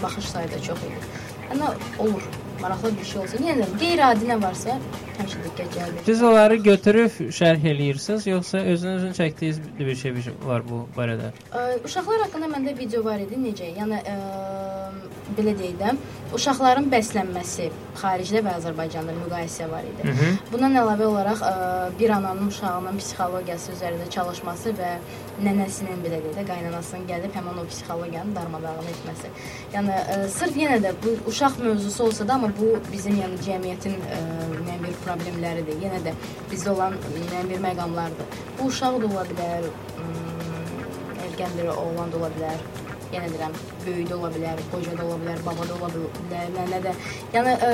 [0.03, 1.01] baxış sayı da çox idi.
[1.51, 2.29] Yəni olur.
[2.61, 4.75] Maraqlı bir şey olsa, yenə də qeyri-adi nə varsa
[5.19, 6.05] həmişə diqqət cəlb edir.
[6.09, 11.31] Siz onları götürüb şərh eləyirsiniz, yoxsa özünüzün çəkdiyiniz bir şey bir şey var bu barədə?
[11.53, 13.39] Ə, uşaqlar haqqında məndə video var idi.
[13.45, 13.71] Necə?
[13.79, 14.17] Yəni ə,
[15.37, 15.93] belə deyək də,
[16.37, 20.05] uşaqların bəslənməsi xaricdə və Azərbaycanda müqayisə var idi.
[20.05, 20.37] Mhm.
[20.53, 21.53] Bundan əlavə olaraq ə,
[21.99, 24.91] bir ananın uşağının psixologiyası üzərində çalışması və
[25.45, 29.33] nənəsinin belə deyək də, qaynanasının gəlib həmin o psixologiyanı darmadağın etməsi.
[29.75, 33.97] Yəni ə, sırf yenə də bu uşaq mövzusu olsa da, amma bu bizim yəni cəmiyyətin
[33.99, 34.21] ə,
[34.55, 35.81] müəyyən bir problemləridir.
[35.85, 36.15] Yenə də
[36.53, 38.37] bizdə olan müəyyən bir məqamlardır.
[38.59, 39.71] Bu uşaq da ola bilər,
[40.03, 40.13] ım,
[41.29, 42.88] erkən bir oğlan da ola bilər.
[43.13, 43.55] Yenə deyirəm,
[43.87, 46.93] böyük də ola bilər, qoca da ola bilər, baba da ola bilər, nənə də.
[47.33, 47.73] Yəni ə,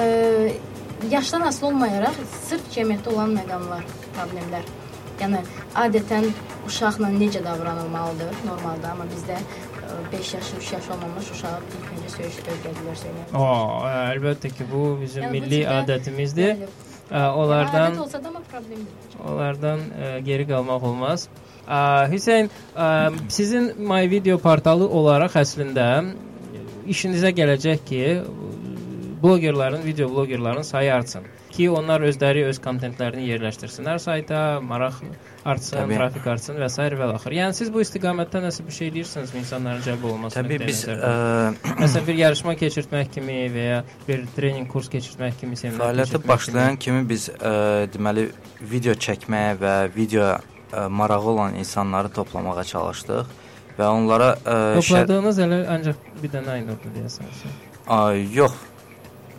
[1.11, 3.83] yaşdan asılı olmayaraq sırf cəmiyyətdə olan məqamlar,
[4.17, 4.69] problemlər.
[5.21, 5.41] Yəni
[5.79, 6.29] adətən
[6.67, 9.37] uşaqla necə davranılmalıdır normalda, amma bizdə
[10.13, 13.35] 5 yaş, 3 yaş olmamış uşağı ilk öncə söyüş öyrədilər söyləmək.
[13.39, 13.45] O,
[14.15, 16.55] əlbəttə ki, bu bizim Yəni bu milli tipdə- adətimizdir.
[16.63, 16.69] Bəli.
[17.15, 19.19] Onlardan Adət olsa da amma problem deyil.
[19.29, 21.29] Onlardan ə, geri qalmaq olmaz.
[21.65, 21.81] Ə,
[22.13, 22.89] Hüseyn, ə,
[23.33, 25.89] sizin My Video portalı olaraq əslində
[26.91, 28.03] işinizə gələcək ki,
[29.25, 31.25] blogerlərin, video blogerlərin sayı artsın
[31.55, 34.97] ki, onlar özləri öz kontentlərini yerləşdirsinlər sayta, maraq
[35.47, 35.99] artsın, Təbii.
[36.01, 36.87] trafik artsın və s.
[36.99, 37.37] və axır.
[37.39, 40.43] Yəni siz bu istiqamətdə nəsə bir şey edirsinizmi insanların cəlb olunmasına?
[40.43, 41.13] Təbii biz ə,
[41.79, 46.81] Məsələn, bir yarışma keçirtmək kimi və ya bir trening kurs keçirtmək kimi seminar fəaliyyətə başlayan
[46.81, 47.55] kimi biz ə,
[47.95, 48.27] deməli
[48.75, 50.35] video çəkməyə və video
[50.73, 53.33] ə, marağı olan insanları toplamağa çalışdıq
[53.79, 54.83] və onlara ə, kimi.
[54.83, 57.35] topladığınız elə ancaq bir dənə aynurdu deyəsən.
[57.87, 58.55] Ay, yox.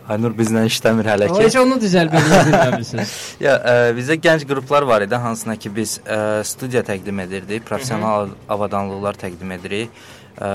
[0.06, 1.40] Aynur bizlə işləmir hələ ki.
[1.42, 3.14] heç onu düzəl belə bilməmisiniz.
[3.46, 8.30] Ya ə, bizdə gənc qruplar var idi, hansına ki biz ə, studiya təqdim edirdik, professional
[8.48, 9.90] avadanlıqlar təqdim edirik.
[10.36, 10.48] Ə,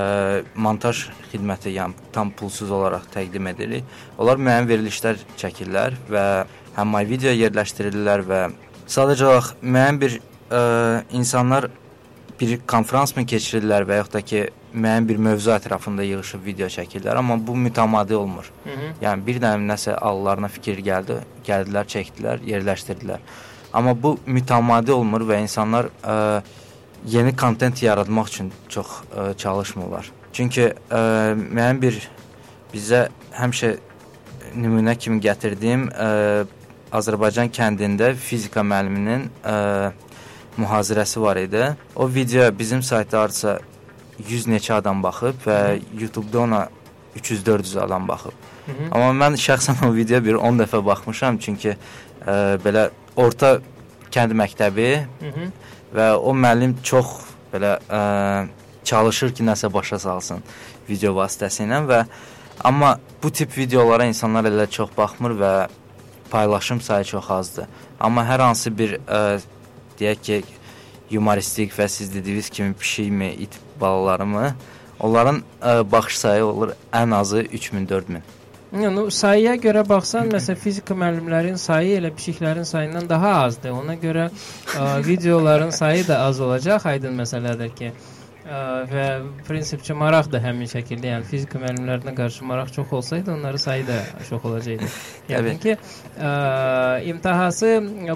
[0.55, 3.83] montaj xidməti, yəni tam pulsuz olaraq təqdim edirik.
[4.21, 6.25] Onlar müəyyən verilişlər çəkirlər və
[6.77, 8.41] həm my video yerləşdirirlər və
[8.87, 10.21] sadəcə olaraq müəyyən bir
[10.51, 11.69] ə, insanlar
[12.41, 14.41] bir konfransmı keçirirlər və yaxud da ki
[14.73, 18.51] müəyyən bir mövzu ətrafında yığılıb video çəkirlər, amma bu mütəmadi olmur.
[18.63, 18.89] Hı -hı.
[19.01, 23.19] Yəni bir dənə nəsə ağıllarına fikir gəldi, gəldilər, çəkdilər, yerləşdirdilər.
[23.73, 26.41] Amma bu mütəmadi olmur və insanlar ə,
[27.05, 30.11] yeni kontent yaratmaq üçün çox ə, çalışmırlar.
[30.33, 30.61] Çünki
[30.91, 31.01] ə,
[31.35, 32.09] müəyyən bir
[32.73, 33.77] bizə həmişə
[34.55, 36.45] nümunə kimi gətirdiyim ə,
[36.91, 39.91] Azərbaycan kəndində fizika müəlliminin ə,
[40.63, 41.65] mühazirəsi var idi.
[41.95, 43.59] O videoya bizim saytda artısa
[44.27, 45.57] 100 neçə adam baxıb və
[45.99, 46.61] YouTube-da ona
[47.15, 48.31] 300-400 adam baxıb.
[48.65, 48.91] Hı -hı.
[48.91, 51.75] Amma mən şəxsən o videoya bir 10 dəfə baxmışam çünki
[52.27, 53.59] ə, belə orta
[54.11, 55.49] kənd məktəbi Hı -hı.
[55.95, 57.07] və o müəllim çox
[57.53, 58.47] belə ə,
[58.83, 60.43] çalışır ki, nəsə başa salsın
[60.89, 62.05] video vasitəsilə və
[62.63, 65.67] amma bu tip videolara insanlar elə çox baxmır və
[66.31, 67.65] paylaşım sayı çox azdır.
[67.99, 69.39] Amma hər hansı bir ə,
[70.01, 70.41] deyək ki,
[71.11, 74.53] yumoristik və siz dediyiniz kimi pişikmi, it balalarımı,
[74.99, 78.21] onların ə, baxış sayı olur ən azı 3000-4000.
[78.71, 83.73] Yəni o sayıya görə baxsan, məsələn, fizika müəllimlərin sayı elə pişiklərin sayından daha azdır.
[83.75, 87.91] Ona görə ə, videoların sayı da az olacaq, aydın məsələdir ki.
[88.51, 89.03] Və
[89.47, 93.99] prinsipcə maraq da həmin şəkildə, yəni fizika müəllimlərinə qarşı maraq çox olsaydı, onların sayı da
[94.29, 94.89] çox olacaqdı.
[95.31, 95.75] Yəni ki,
[96.19, 96.31] ə,
[97.07, 97.69] imtahası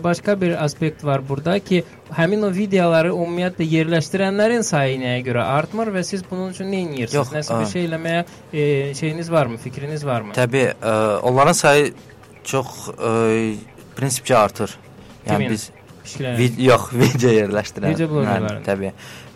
[0.04, 1.84] başqa bir aspekt var burada ki,
[2.18, 7.16] həmin o videoları ümumiyyətlə yerləşdirənlərin sayı nəyə görə artmır və siz bunun üçün nə edirsiniz?
[7.16, 8.66] Yox, Nəsə bir şey eləməyə e,
[9.00, 10.36] şeyiniz varmı, fikriniz varmı?
[10.36, 10.98] Təbii, ə,
[11.32, 11.94] onların sayı
[12.44, 13.16] çox ə,
[13.96, 14.76] prinsipcə artır.
[15.26, 15.56] Yəni Kimin?
[15.56, 15.70] biz
[16.38, 17.96] vid yox, video yerləşdirən.
[17.96, 18.66] Video bloqerlərin.
[18.66, 18.92] Təbii.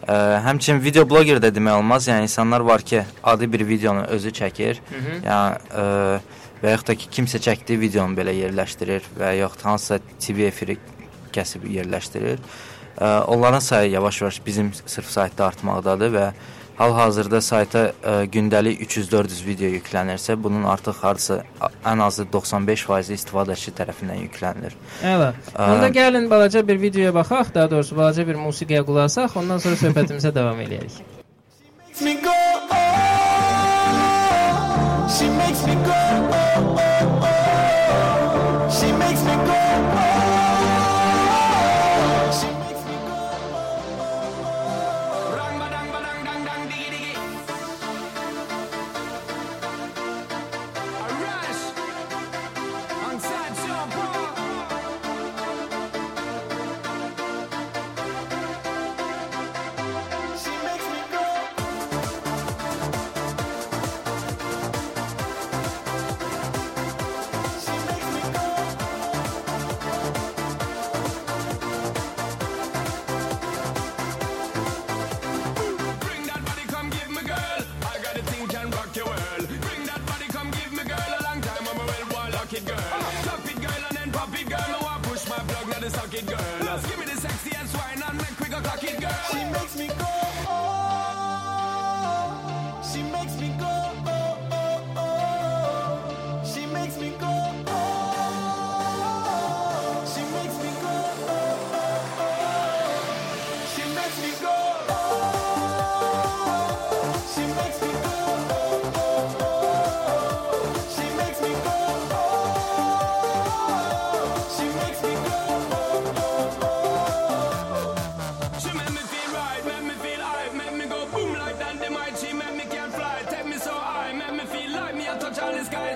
[0.07, 2.07] Ə, həmçinin video bloqer də demək olmaz.
[2.07, 4.79] Yəni insanlar var ki, adi bir videonu özü çəkir.
[4.89, 5.17] Hı -hı.
[5.25, 6.19] Yəni ə,
[6.63, 10.77] və yaxud da ki, kimsə çəkdiyi videonu belə yerləşdirir və yaxud hansısa TV efiri
[11.35, 12.39] kəsib yerləşdirir.
[12.99, 16.31] Ə, onların sayı yavaş-yavaş bizim sırf saytda artmaqdadır və
[16.79, 21.41] hal-hazırda sayta ə, gündəlik 300-400 video yüklənirsə, bunun artıq hardasa
[21.91, 24.77] ən azı 95% istifadəçi tərəfindən yüklənir.
[25.03, 25.33] Əla.
[25.53, 29.61] Ə, Onda gəlin balaca bir videoya baxaq, daha doğrusu balaca bir musiqiyə qulaq asaq, ondan
[29.63, 31.01] sonra söhbətimizə davam edərik.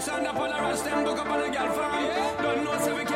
[0.05, 2.05] Alexander Polaris, then book up on a girl farm.
[2.37, 3.12] Don't er know, so we can.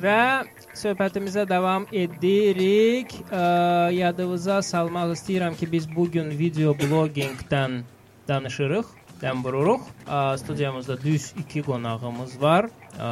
[0.00, 0.44] Və
[0.80, 3.12] söhbətimizə davam edirik.
[3.28, 3.42] Ə,
[3.92, 7.82] yadınıza salmaq istəyirəm ki, biz bu gün video bloqinqdən
[8.28, 9.84] danışırıq, dən vururuq.
[10.06, 12.70] Ə, studiyamızda düz 2 qonağımız var.
[12.96, 13.10] Ə,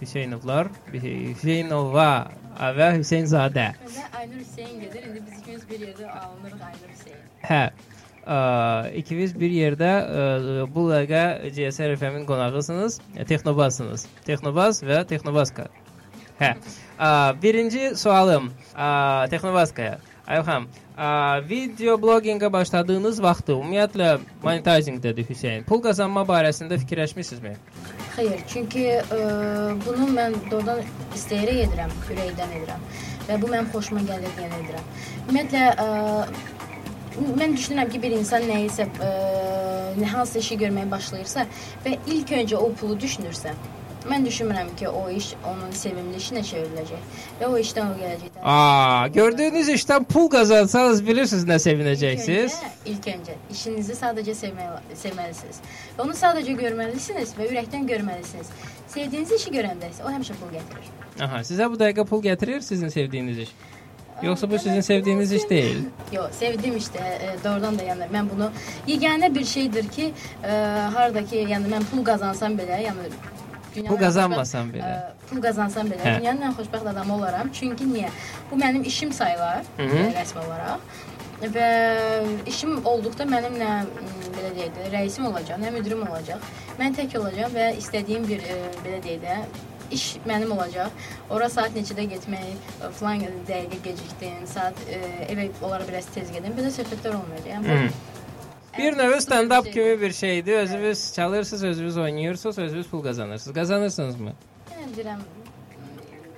[0.00, 2.08] Hüseynovlar, Hüseynova
[2.78, 3.68] və Hüseynzadə.
[3.84, 5.04] Və Aynur Hüseyn gedir.
[5.10, 7.22] İndi biz ikimiz bir yerdə alınırıq Aynur Hüseyn.
[7.50, 7.62] Hə.
[8.24, 8.42] Ə,
[9.04, 10.26] ikiniz bir yerdə ə,
[10.72, 14.08] bu dəqiqə GSR FM-in qonağısınız, e, Texnobazsınız.
[14.24, 15.68] Texnobaz və Texnobaska.
[17.42, 19.98] Birinci sualım ə, Texnobaskaya.
[20.24, 20.64] Ayxan,
[21.44, 25.66] video bloqinqə başladığınız vaxtı ümumiyyətlə monetizingdədir Hüseyn.
[25.68, 27.52] Pul qazanma barəsində fikirləşmisinizmi?
[28.14, 29.18] Xeyr, çünki ə,
[29.84, 30.80] bunu mən doğrudan
[31.18, 32.88] istəyərək edirəm, ürəkdən edirəm.
[33.28, 34.90] Və bu mənim xoşuma gəlir deyə edirəm.
[35.26, 35.86] Ümumiyyətlə ə,
[37.42, 39.12] mən düşünürəm ki, bir insan nəyisə ə,
[40.00, 41.44] nə hansı işi görməyə başlayırsa
[41.84, 43.52] və ilk öncə o pulu düşünürsə,
[44.10, 48.38] mən düşünmürəm ki, o iş onun sevimli işinə çevriləcək və o işdən o gələcək.
[48.42, 52.58] Aa, gördüyünüz işdən pul qazansanız bilirsiniz nə sevinəcəksiniz?
[52.60, 55.62] İlk öncə, ilk öncə işinizi sadəcə sevməli, sevməlisiniz.
[56.04, 58.52] Onu sadəcə görməlisiniz və ürəkdən görməlisiniz.
[58.94, 60.90] Sevdiyiniz işi görəndə isə o həmişə pul gətirir.
[61.24, 63.54] Aha, sizə bu dəqiqə pul gətirir sizin sevdiyiniz iş?
[64.22, 65.78] Yoxsa bu sizin sevdiyiniz iş deyil?
[66.12, 68.50] Yox, sevdiyim işdə e, doğrudan da yəni mən bunu
[68.86, 70.12] yeganə bir şeydir ki,
[70.44, 70.52] e,
[70.94, 73.08] harda ki, yəni mən pul qazansam belə, yəni
[73.74, 74.92] Pul qazanmasam belə.
[74.96, 76.18] e, pul qazansam belə, Hə.
[76.20, 77.50] dünyanın ən xoşbəxt adamı olaram.
[77.52, 78.10] Çünki niyə?
[78.50, 80.14] Bu mənim işim sayılar, Hı -hı.
[80.14, 80.80] rəsmi olaraq.
[81.42, 81.68] Və
[82.46, 83.70] işim olduqda mənimlə
[84.36, 86.40] belə deyək də, rəisim olacaq, nə müdirim olacaq.
[86.78, 89.36] Mən tək olacağam və istədiyim bir e, belə deyək də
[89.90, 90.90] iş mənim olacaq.
[91.30, 92.46] Ora saat neçədə getmək,
[92.82, 94.98] e, falan dəqiqə gecikdin, saat e,
[95.32, 96.52] evə olara biraz tez gedin.
[96.56, 97.66] Belə söhbətlər olmayacaq.
[97.68, 97.90] Yəni.
[98.78, 100.52] Bir növ stand-up kimi bir şeydir.
[100.52, 103.54] Özünüz çalırsınız, özünüz oynayırsınız, özünüz pul qazanırsınız.
[103.54, 104.32] Qazanırsınızmı?
[104.70, 105.20] Yəni deyirəm,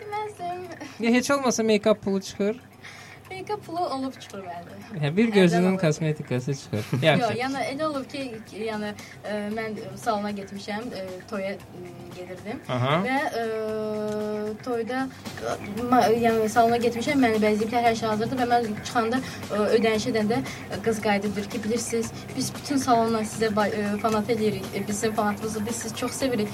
[0.00, 1.04] deməzdim.
[1.04, 2.56] Ya heç olmasa make-up pulu çıxır.
[3.30, 5.00] Make-up pulu olub çıxır bəli.
[5.02, 6.84] Hə, bir gözünün kosmetikası çıxır.
[6.92, 7.38] Yox, Yaxşı.
[7.38, 8.22] yəni elə olub ki,
[8.68, 8.92] yəni
[9.24, 11.56] e, mən salona getmişəm, e, toya
[12.16, 12.60] gedirdim.
[12.68, 12.94] Aha.
[13.06, 13.44] Və e,
[14.64, 15.08] toyda
[15.90, 20.40] ma, yəni salona getmişəm, məni bəzəyiblər, hər şey hazırdır və mən çıxanda e, ödəniş edəndə
[20.86, 25.96] qız qayıdıdır ki, bilirsiniz, biz bütün salonla sizə e, fanat eləyirik, bizim fanatımızı biz sizi
[25.96, 26.48] çox sevirik.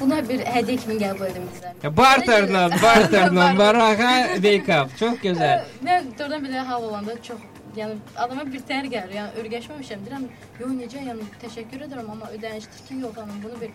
[0.00, 1.76] Buna bir hədiyyə kimi qəbul edin bizdən.
[1.82, 4.96] Ya barterla, barterla, baraha make-up.
[5.00, 5.68] Çox gözəl.
[5.86, 7.44] Mən doğrudan belə hal olanda çox
[7.76, 9.14] yəni adama bir tər gəlir.
[9.18, 10.02] Yəni ürgəşməmişəm.
[10.06, 10.26] Deyirəm,
[10.60, 11.04] "Yox, necə?
[11.10, 13.70] Yəni təşəkkür edirəm, amma ödənişdir ki, yox, hanım, bunu bir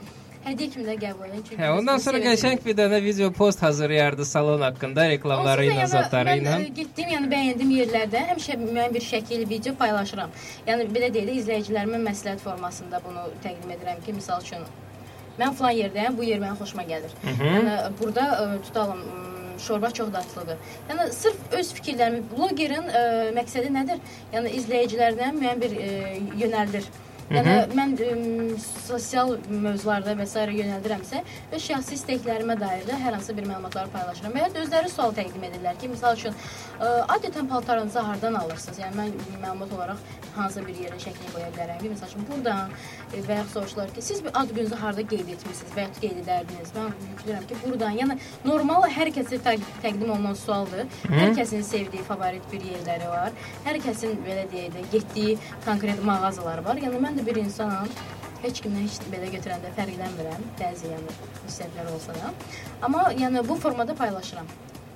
[0.45, 4.25] hədiyyə kimi də qəbul edin." Çünki Hə, ondan sonra qəşəng bir dənə video post hazırlayardı
[4.25, 6.55] salon haqqında, reklamları ilə, zatları ilə.
[6.57, 10.37] Mən getdiyim, yəni bəyəndiyim yerlərdə həmişə müəyyən bir şəkil, video paylaşıram.
[10.69, 14.65] Yəni belə deyək də izləyicilərimə məsləhət formasında bunu təqdim edirəm ki, misal üçün
[15.39, 17.13] mən falan yerdəyəm, bu yer mənim xoşuma gəlir.
[17.39, 20.57] Yəni burada ə, tutalım m, şorba çox dadlıdır.
[20.89, 23.05] Yəni sırf öz fikirlərimi bloqerin ə,
[23.37, 24.01] məqsədi nədir?
[24.33, 25.91] Yəni izləyicilərdən müəyyən bir ə,
[26.43, 26.89] yönəldir.
[27.31, 28.15] Yəni mən ə,
[28.59, 30.45] sosial mövzularda və s.
[30.57, 34.35] yönəldirəmsə və şəxsi istəklərimə dair də hər hansı bir məlumatları paylaşıram.
[34.35, 38.81] Və ya özləri sual təqdim edirlər ki, məsəl üçün ə, adətən paltarınızı hardan alırsınız?
[38.83, 39.15] Yəni mən
[39.45, 40.03] məlumat olaraq
[40.35, 42.71] hansı bir yerə şəklini qoya bilərəm ki, məsəl üçün burdan
[43.13, 46.21] e, və ya soruşurlar ki, siz bir ad gününüzü harda qeyd etmisiniz və ya qeyd
[46.23, 46.71] edərdiniz?
[46.77, 47.97] Mən yükləyirəm ki, buradan.
[47.99, 48.17] Yəni
[48.47, 50.87] normal hər kəsə təq təqdim olunan sualdır.
[51.11, 53.35] Hər kəsin sevdiyi favorit bir yerləri var.
[53.65, 56.79] Hər kəsin belə deyək də getdiyi konkret mağazalar var.
[56.81, 57.87] Yəni mən də bir insanam.
[58.41, 60.43] Heç kimdən heç belə götürəndə fərqlənmirəm.
[60.59, 62.31] Bəzi yəni hisslər olsa da.
[62.81, 64.45] Amma yəni bu formada paylaşıram.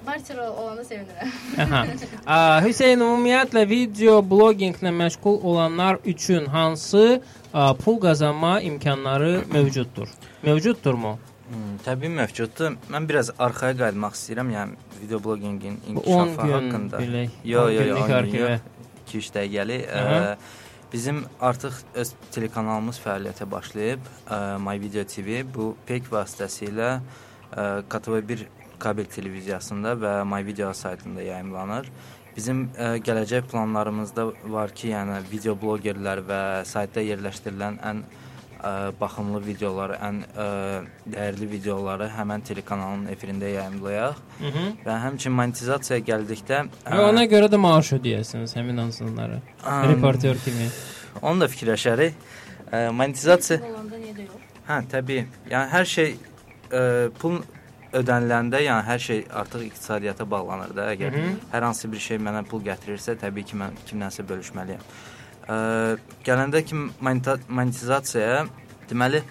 [0.07, 1.29] Barter olanda sevinirəm.
[1.63, 2.61] Aha.
[2.65, 7.21] Hüseyn ümumiyyətlə video bloqinqlə məşğul olanlar üçün hansı
[7.53, 10.07] a, pul qazanma imkanları mövcuddur?
[10.43, 11.15] Mövcuddurmu?
[11.49, 12.77] Hmm, təbii mövcuddur.
[12.93, 16.97] Mən biraz arxaya qayıtmaq istəyirəm, yəni video bloqinqin Bu 10 inkişafı haqqında.
[17.01, 18.51] belə, Yo, 10 yo, yo, günlük 10 gün arxivə.
[18.51, 18.61] yox.
[19.13, 19.83] 2-3 dəqiqəlik.
[20.93, 24.03] Bizim artıq öz telekanalımız fəaliyyətə başlayıb.
[24.29, 28.45] Ə, My Video TV bu PEK vasitəsilə ə, KTV1
[28.79, 31.89] kabel televiziyasında və My Video saytında yayımlanır.
[32.35, 38.24] Bizim ə, gələcək planlarımızda var ki, yəni video bloqerlər və saytda yerləşdirilən ən ə,
[38.99, 40.45] baxımlı videoları, ən ə,
[41.13, 44.71] dəyərli videoları həmin telekanalın efirində yayımlayaq Mhm.
[44.85, 49.39] və həmçinin monetizasiyaya gəldikdə Və ona görə də maaş ödəyəsiniz həmin insanlara.
[49.91, 50.69] Reportyor kimi.
[51.21, 52.13] onu da fikirləşərik.
[52.71, 54.41] Ə, monetizasiya Olanda niyə də yox?
[54.67, 55.25] Hə, təbii.
[55.49, 56.15] Yəni hər şey
[56.71, 57.41] ə, pul
[57.93, 60.93] ödəniləndə, yəni hər şey artıq iqtisadiyyata bağlanır da.
[60.95, 61.35] Əgər Hı -hı.
[61.53, 64.81] hər hansı bir şey mənə pul gətirirsə, təbii ki, mən kimlənsə bölüşməliyəm.
[65.45, 65.57] Ə,
[66.25, 68.45] gələndə ki monetizasiyaya,
[68.89, 69.21] deməli,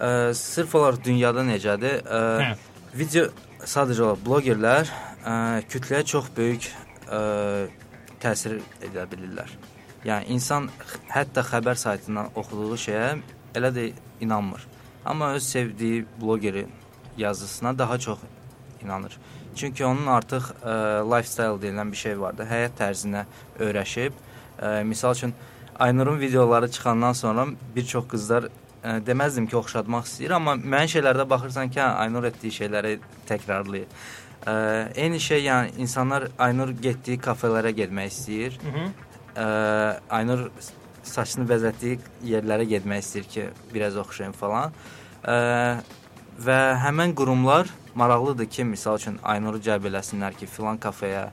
[0.00, 2.00] ə, sırf olaraq dünyada necədir?
[2.04, 2.54] Ə, Hə.
[2.96, 3.26] video
[3.60, 5.34] sadəcə olaraq bloqerlər ə,
[5.68, 6.70] kütləyə çox böyük
[7.12, 7.20] ə,
[8.22, 9.52] təsir edə bilirlər.
[10.08, 10.70] Yəni insan
[11.12, 13.10] hətta xəbər saytından oxuduğu şeyə
[13.56, 13.90] elə də
[14.24, 14.64] inanmır.
[15.04, 16.66] Amma öz sevdiyi bloqeri
[17.16, 18.18] yazısına daha çox
[18.84, 19.18] inanır.
[19.56, 23.26] Çünki onun artıq ə, lifestyle deyilən bir şey var da, həyat tərzinə
[23.60, 24.16] öyrəşib.
[24.60, 25.34] Ə, misal üçün
[25.80, 28.48] Aynurun videoları çıxandan sonra bir çox qızlar
[28.84, 33.88] ə, deməzdim ki, oxşatmaq istəyir, amma müəyyən şeylərdə baxırsan ki, hə, Aynur etdiyi şeyləri təkrarlayır.
[34.44, 34.54] Ə,
[35.00, 38.60] eyni şey, yəni insanlar Aynur getdiyi kafelərə getmək istəyir.
[38.64, 38.92] Mhm.
[39.40, 39.48] Ə,
[40.20, 40.46] Aynur
[41.02, 44.76] saçını bəzətdiyi yerlərə getmək istəyir ki, biraz oxşayım falan.
[45.24, 45.36] Ə,
[46.44, 51.30] və həmin qurumlar maraqlıdır ki, misal üçün Aynuru cəlb eləsinlər ki, filan kafeyə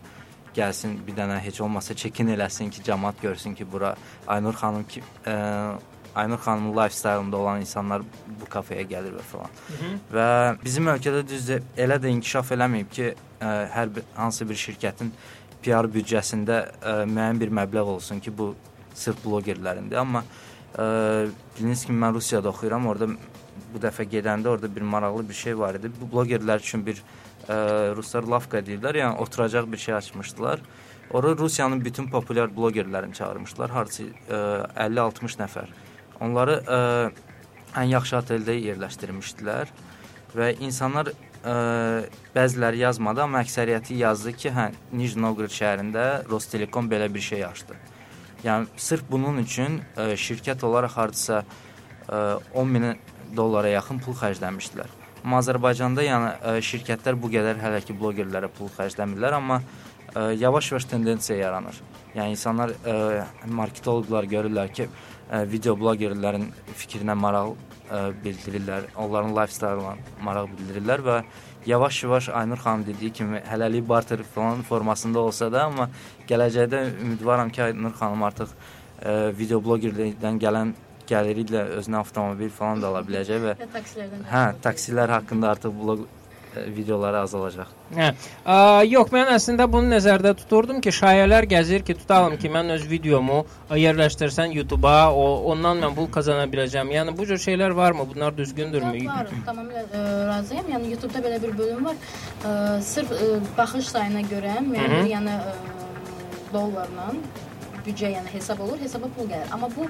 [0.58, 3.96] gəlsin, bir dənə heç olmasa çekin eləsin ki, cəmaət görsün ki, bura
[4.28, 5.36] Aynur xanım ki, ə,
[6.17, 8.02] Aynur xanımın lifestyle-ında olan insanlar
[8.41, 9.58] bu kafeyə gəlir və falan.
[10.13, 10.28] Və
[10.63, 15.13] bizim ölkədə düzdür elə də inkişaf eləməyib ki, ə, hər bir hansı bir şirkətin
[15.62, 18.56] PR büdcəsində ə, müəyyən bir məbləğ olsun ki, bu
[18.98, 20.02] sırf bloqerlərindir.
[20.02, 22.89] Amma ə, bildiyiniz kimi mən Rusiyada oxuyuram.
[22.89, 23.12] Orada
[23.74, 25.91] bu dəfə gedəndə orada bir maraqlı bir şey var idi.
[26.02, 27.04] Bu bloqerlər üçün bir
[27.47, 27.57] ə,
[27.97, 30.62] ruslar lavka deyirlər, yəni oturacaq bir şey açmışdılar.
[31.13, 33.69] Ora Rusiyanın bütün populyar bloqerlərini çağırmışdılar.
[33.69, 34.03] Hardasa
[34.75, 35.71] 50-60 nəfər.
[36.19, 36.79] Onları ə,
[37.79, 39.71] ən yaxşı oteldə yerləşdirmişdilər
[40.36, 41.55] və insanlar ə,
[42.36, 47.79] bəziləri yazmadı, amma əksəriyyəti yazdı ki, hə, Nijni Novqorod şəhərində Rostelekom belə bir şey açdı.
[48.43, 51.43] Yəni sırf bunun üçün ə, şirkət olaraq hardasa
[52.07, 52.93] ə, 10 min
[53.36, 54.96] dollara yaxın pul xərcləmişdilər.
[55.28, 60.86] Amma Azərbaycanda yəni ə, şirkətlər bu qədər hələ ki bloqerlərə pul xərcləmirlər, amma ə, yavaş-yavaş
[60.88, 61.82] tendensiya yaranır.
[62.16, 63.26] Yəni insanlar ə,
[63.60, 66.48] marketoloqlar görürlər ki, ə, video bloqerlərin
[66.80, 67.60] fikrinə maraq
[67.92, 71.20] ə, bildirirlər, onların lifestyle-ına maraq bildirirlər və
[71.74, 75.92] yavaş-yavaş Aynur xanım dediyi kimi hələlik barter falan formasında olsa da, amma
[76.32, 80.78] gələcəkdə ümidvaram ki, Aynur xanım artıq ə, video bloqerlikdən gələn
[81.10, 84.24] gəliri ilə özünə avtomobil falan da ala biləcək və Və taksilərdən.
[84.32, 87.70] hə, taksilər haqqında artıq blog ə, videoları azalacaq.
[87.96, 88.08] Hə.
[88.46, 92.84] A, yox, mən əslində bunu nəzərdə tuturdum ki, şayələr gəzir ki, tutalım ki, mən öz
[92.89, 96.91] videomu yerləşdirsən YouTube-a, o ondan mən pul qazana biləcəm.
[96.98, 98.08] Yəni bu cür şeylər varmı?
[98.13, 99.06] Bunlar düzgündürmü?
[99.08, 100.67] Var, tamamilə ə, razıyam.
[100.76, 101.96] Yəni YouTube-da belə bir bölüm var.
[102.43, 105.58] Ə, sırf ə, baxış sayına görə müəyyən bir yəni ə,
[106.54, 107.12] dollarla
[107.88, 109.48] büdcə yəni hesab olur, hesaba pul gəlir.
[109.56, 109.88] Amma bu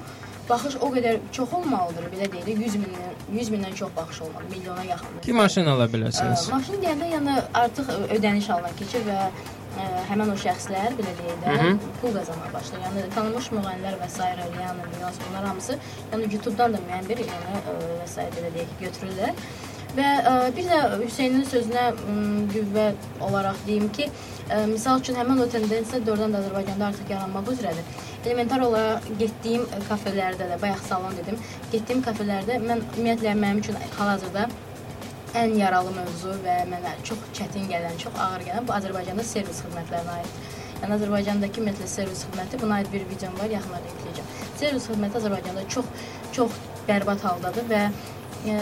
[0.49, 4.83] baxış o qədər çox olmalıdır, belə deyirik, 100 mindən 100 mindən çox baxış olmalı, milyona
[4.83, 5.19] yaxın.
[5.25, 6.47] Ki maşın ala Ə, biləsiniz.
[6.51, 11.39] Maşın deyəndə yəni artıq ə, ödəniş alına keçir və ə, həmin o şəxslər belə deyək
[11.43, 11.77] də Hı -hı.
[12.01, 12.85] pul qazanmağa başlayır.
[12.87, 14.19] Yəni tanınmış müğənnilər və s.
[14.63, 14.81] yəni
[15.29, 15.79] bunlar hamısı
[16.13, 18.15] yəni YouTube-dan da müəyyən bir yəni ə, və s.
[18.37, 19.33] belə deyək götürürlər.
[19.95, 22.17] Və ə, bir də Hüseynin sözünə ə,
[22.51, 22.87] qüvvə
[23.23, 24.09] olaraq deyim ki,
[24.51, 27.87] ə, misal üçün həmin o tendensiya doğrudan da Azərbaycanda artıq yaranmaq üzrədir.
[28.25, 31.39] Elementar olaraq getdiyim kafelərdə də, bayaq salon dedim,
[31.71, 34.49] getdiyim kafelərdə mən ümumiyyətlə mənim üçün hal-hazırda
[35.37, 40.19] ən yaralı mövzu və mənə çox çətin gələn, çox ağır gələn bu Azərbaycanda servis xidmətlərinə
[40.19, 40.55] aiddir.
[40.81, 44.31] Yəni Azərbaycandakı ümumiyyətlə servis xidməti buna aid bir videom var, yaxınlarda yükləyəcəm.
[44.59, 45.89] Servis xidməti Azərbaycanda çox
[46.37, 47.81] çox bərbad haldadır və
[48.45, 48.57] ə,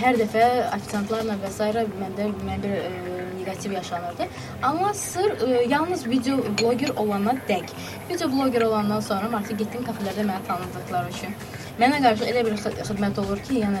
[0.00, 1.60] hər dəfə ofisiantlarla və s.
[2.00, 2.90] məndə müəyyən bir ə,
[3.38, 4.26] neqativ yaşanırdı.
[4.62, 7.70] Amma sır ə, yalnız video bloger olana dək.
[8.10, 11.34] Video bloger olandan sonra artıq getdiyim kafelərdə məni tanıdıqları üçün
[11.80, 13.80] mənə qarşı elə bir xid- xidmət olur ki, yəni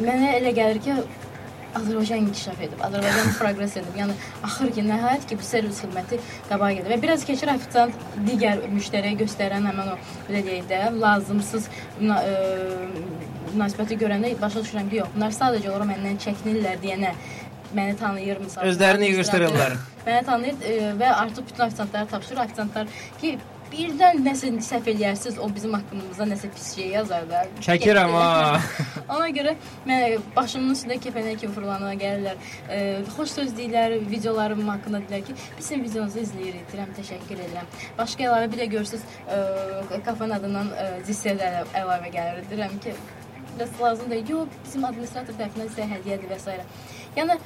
[0.00, 0.94] mənə elə gəlir ki,
[1.78, 3.98] Azərbaycan inkişaf edib, Azərbaycan progress edib.
[3.98, 4.16] Yəni
[4.46, 6.20] axır ki, nəhayət ki, bu servis xidməti
[6.50, 9.96] qabağa gedir və biraz keçir ofisiant digər müştəriyə göstərən həmin o
[10.28, 11.70] belə deyək də lazımsız
[12.02, 12.20] ə,
[13.54, 17.14] münasibəti görəndə başa düşürəm ki, yox, bunlar sadəcə olaraq məndən çəkinirlər deyənə
[17.74, 18.70] məni tanıyır məsələn.
[18.70, 19.76] Özlərini yığışdırırlar.
[20.06, 22.44] Məni tanıyır e, və artıq bütün ofisiantlara tapşırır.
[22.44, 22.86] Ofisiantlar
[23.20, 23.38] ki
[23.74, 27.42] birdən nəsə səhv eləyərsiz, o bizim haqqımızda nəsə pis şey yazar da.
[27.64, 28.60] Çəkirəm ha.
[29.16, 29.54] Ona görə
[29.88, 32.38] mən başımın üstündə kəpənək kimi fırlanana gəlirlər.
[32.68, 32.78] E,
[33.16, 36.68] xoş söz deyirlər, videolarım haqqında deyirlər ki, biz sizin videonuzu izləyirik.
[36.72, 37.74] Deyirəm, təşəkkür edirəm.
[37.98, 42.48] Başqa əlavə bir də görürsüz, e, kafenin adından e, zissələr əlavə gəlir.
[42.52, 42.94] Deyirəm ki,
[43.56, 44.30] biraz lazım deyil.
[44.36, 46.58] Yox, bizim administrator tərəfindən sizə hədiyyədir və s.
[47.14, 47.38] Yəni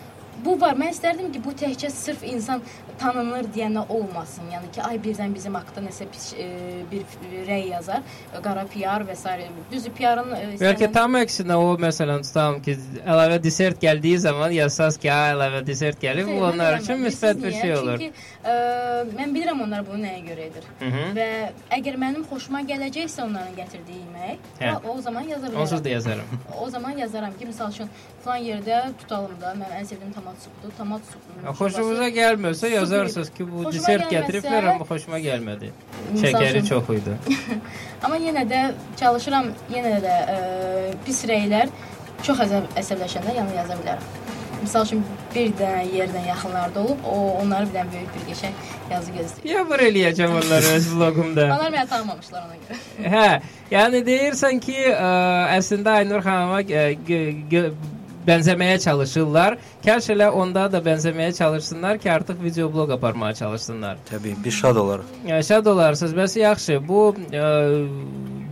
[0.44, 0.76] bu var.
[0.78, 2.62] Mən istərdim ki, bu təkcə sırf insan
[2.98, 4.48] tanınır deyənə olmasın.
[4.52, 6.48] Yəni ki, ay birdən bizim haqqda nəsə pis e,
[6.90, 7.04] bir
[7.46, 9.36] rəy yazar, e, qara PR və s.
[9.72, 14.98] Düzdür, PR-ın e, Bəlkə tam əksinə o məsələn tutalım ki, əlavə desert gəldiyi zaman yazsaz
[15.00, 18.02] ki, ha, əlavə desert gəlib, mən onlar üçün müsbət bir şey olur.
[18.02, 18.10] Çünki
[18.42, 18.56] ə,
[19.18, 20.68] mən bilirəm onlar bunu nəyə görə edir.
[20.80, 21.06] Hı -hı.
[21.18, 21.28] Və
[21.78, 24.74] əgər mənim xoşuma gələcəksə onların gətirdiyi yemək, Hə.
[24.84, 25.62] o, zaman yaza bilərəm.
[25.62, 26.40] Onsuz da yazarım.
[26.60, 27.88] O zaman yazaram ki, məsəl üçün
[28.24, 30.27] falan yerdə tutalım da, mən ən sevdiyim tomat
[30.78, 31.54] Tomat supunun.
[31.58, 35.70] Xoşunuza gəlmirsə yazarsınız ki, bu desert gəlməsə- gətiriblər, amma xoşuma gəlmədi.
[36.22, 37.16] Şəkəri çox idi.
[38.02, 38.62] Amma yenə də
[39.00, 40.38] çalışıram, yenə də ə,
[41.06, 41.68] pis rəylər
[42.26, 44.08] çox əsəb əsəbləşəndə yəni yaza bilərəm.
[44.58, 45.02] Məsəl üçün
[45.34, 48.56] bir dənə yerdən yaxınlarda olub, o onları bir dənə böyük bir qəşəng
[48.90, 49.44] yazı gözləyir.
[49.52, 51.44] Yavır eləyəcəm onları öz vlogumda.
[51.58, 52.80] Onlar məni tanımamışlar ona görə.
[53.14, 53.28] Hə,
[53.70, 55.12] yəni deyirsən ki, ə,
[55.60, 57.70] əslində Aynur xanıma gö-
[58.28, 59.56] bənzəməyə çalışırlar.
[59.84, 63.98] Kəş elə onda da bənzəməyə çalışsınlar ki, artıq video bloq aparmağa çalışsınlar.
[64.10, 65.16] Təbii, bir şad olarıq.
[65.48, 66.14] Şad olarsınız.
[66.18, 67.02] Bəs yaxşı, bu
[67.32, 67.48] ə,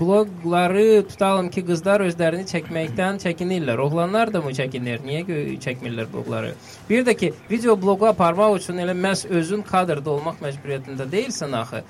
[0.00, 3.80] bloqları tutalım ki, qızlar özlərini çəkməkdən çəkinirlər.
[3.86, 5.04] Oğlanlar da mı çəkinir?
[5.06, 6.52] Niyə çəkmirlər bloqları?
[6.90, 11.82] Bir də ki, video bloqu aparmaq üçün elə məhz özün kadrda olmaq məcburiyyətində deyilsən axı.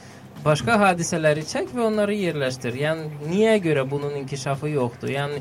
[0.45, 2.77] Başqa hadisələri çək və onları yerləşdir.
[2.79, 5.11] Yəni niyə görə bunun inkişafı yoxdur?
[5.11, 5.41] Yəni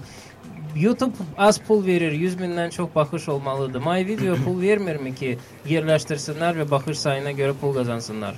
[0.75, 3.79] YouTube az pul verir, 100 mindən çox baxış olmalıdır.
[3.79, 5.37] My Video pul vermirmi ki,
[5.69, 8.35] yerləşdirsinlər və baxış sayına görə pul qazansınlar?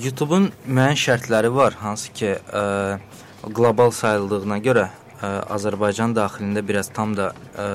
[0.00, 2.98] YouTube-un müəyyən şərtləri var, hansı ki, ə,
[3.44, 7.68] qlobal sayıldığına görə ə, Azərbaycan daxilində biraz tam da ə,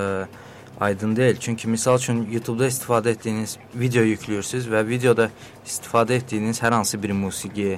[0.79, 1.37] aydın deyil.
[1.39, 5.29] Çünki misal üçün YouTube-da istifadə etdiyiniz video yüklüyürsüz və videoda
[5.65, 7.77] istifadə etdiyiniz hər hansı bir musiqi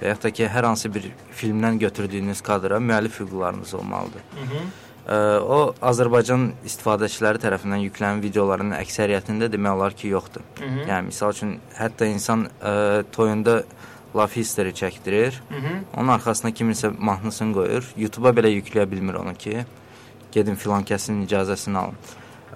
[0.00, 4.22] və yaxud da ki, hər hansı bir filmdən götürdüyünüz kadra müəllif hüquqlarınız olmalıdır.
[4.38, 4.62] Hı -hı.
[5.02, 10.42] O Azərbaycan istifadəçiləri tərəfindən yüklənən videoların əksəriyyətində demək olar ki, yoxdur.
[10.60, 10.84] Hı -hı.
[10.88, 13.62] Yəni misal üçün hətta insan ə, toyunda
[14.14, 15.32] Love History çəkdirir.
[15.48, 15.74] Hı -hı.
[15.96, 17.84] Onun arxasına kiminsə mahnısını qoyur.
[17.96, 19.64] YouTube-a belə yükləyə bilmir onu ki,
[20.32, 21.96] gedin filan kəsin icazəsini alın.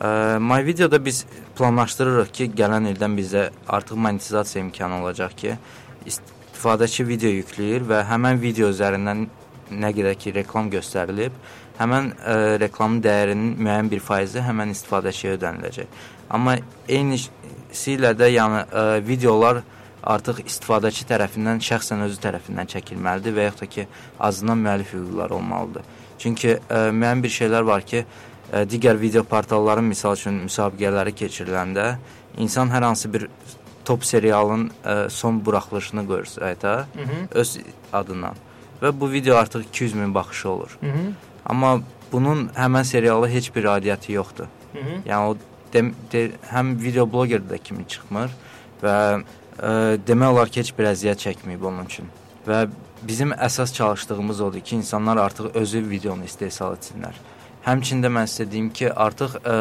[0.00, 1.26] Ə, My videoda biz
[1.58, 5.58] planlaşdırırıq ki, gələn ildən bizdə artıq monetizasiya imkanı olacaq ki,
[6.06, 9.26] istifadəçi video yükləyir və həmən video üzərindən
[9.70, 11.32] nə qədər ki reklam göstərilib,
[11.80, 16.04] həmən ə, reklamın dəyərinin müəyyən bir faizi həmən istifadəçiyə ödəniləcək.
[16.36, 16.56] Amma
[16.88, 19.62] eynisilə də yəni ə, videolar
[20.06, 23.86] artıq istifadəçi tərəfindən şəxsən özü tərəfindən çəkilməlidir və yaxud da ki,
[24.28, 25.92] azından müəllif hüquqları olmalıdır.
[26.22, 28.04] Çünki ə, müəyyən bir şeylər var ki,
[28.52, 31.96] ə, digər video portalların misal üçün müsabiqələri keçiriləndə
[32.38, 33.28] insan hər hansı bir
[33.86, 36.06] top serialın ə, son buraxılışını
[36.94, 37.28] Hı -hı.
[37.30, 37.58] öz
[37.92, 38.34] adından
[38.82, 40.78] və bu video artıq 200 min baxışı olur.
[40.80, 41.12] Hı -hı.
[41.46, 41.80] Amma
[42.12, 44.48] bunun həmən seriala heç bir aidiyyəti yoxdur.
[44.72, 44.96] Hı -hı.
[45.08, 45.36] Yəni o
[45.72, 48.30] dem, de, həm video bloger də kimi çıxmır
[48.82, 48.96] və
[49.58, 49.72] ə,
[50.08, 52.10] demək olar ki, heç bir əziyyət çəkməyib onun üçün.
[52.46, 52.68] Və
[53.02, 57.14] bizim əsas çalışdığımız odur ki, insanlar artıq özü videonu istehsal etsinlər.
[57.66, 59.56] Həmçində mən sizə deyim ki, artıq ə,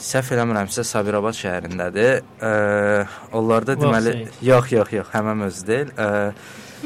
[0.00, 2.20] səhv eləmirəmsə Sabirabad şəhərindədir.
[2.40, 2.52] Ə,
[3.32, 5.94] onlarda deməli yox, yox, yox, həmən özü deyil.
[5.96, 6.34] Ə,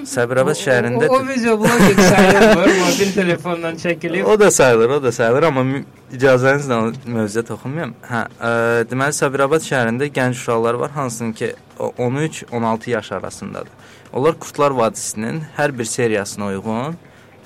[0.07, 4.25] Sabirabad şəhərində O, o, o video bloq sayılır, mobil telefondan çəkilib.
[4.25, 5.65] O da sayılır, o da sayılır, amma
[6.13, 7.95] icazənizlə mövzuya toxunmayım.
[8.11, 8.53] Hə, ə,
[8.91, 13.73] deməli Sabirabad şəhərində gənc uşaqlar var, hansının ki o- 13-16 yaş arasındadır.
[14.13, 16.97] Onlar Kurtlar Vadisinin hər bir seriyasına uyğun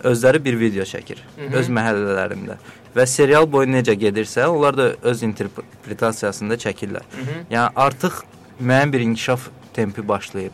[0.05, 1.53] özləri bir video çəkir Mhm.
[1.55, 2.57] öz məhəllələrində.
[2.97, 7.03] Və serial boyu necə gedirsə, onlar da öz interpretasiyasında çəkirlər.
[7.17, 7.47] Mhm.
[7.51, 8.23] Yəni artıq
[8.63, 10.53] müəyyən bir inkişaf tempi başlayıb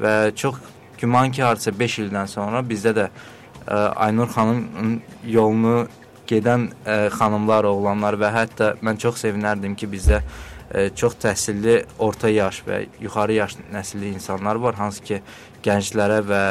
[0.00, 0.54] və çox
[1.00, 5.76] güman ki, hardasa 5 ildən sonra bizdə də ə, Aynur xanımın yolunu
[6.28, 12.30] gedən ə, xanımlar, oğlanlar və hətta mən çox sevinərdim ki, bizdə ə, çox təhsilli orta
[12.32, 15.22] yaş və yuxarı yaş nəsilli insanlar var, hansı ki,
[15.64, 16.42] gənclərə və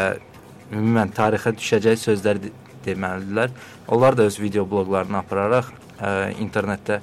[0.72, 2.52] ümumən tarixə düşəcək sözlər de
[2.88, 3.54] deməlidirlər.
[3.88, 6.12] Onlar da öz video bloqlarını apararaq ə,
[6.44, 7.02] internetdə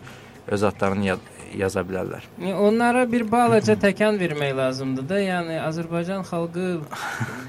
[0.52, 1.16] öz adlarını ya
[1.58, 2.24] yaza bilərlər.
[2.40, 5.20] Yəni, Onlara bir balaca təkan vermək lazımdır da.
[5.20, 6.66] Yəni Azərbaycan xalqı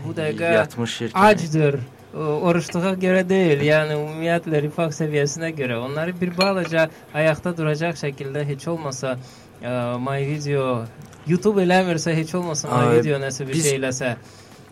[0.05, 1.19] bu dəqiqə Yatmış şirkət.
[1.29, 1.79] acdır.
[2.15, 5.81] Oruçluğa görə deyil, yəni ümumiyyətlə rifah səviyyəsinə görə.
[5.83, 9.17] Onları bir balaca ayaqda duracaq şəkildə heç olmasa
[9.61, 10.85] ə, my video
[11.27, 14.13] YouTube eləmirsə, heç olmasa my Ay, video nəsə bir biz- şey eləsə.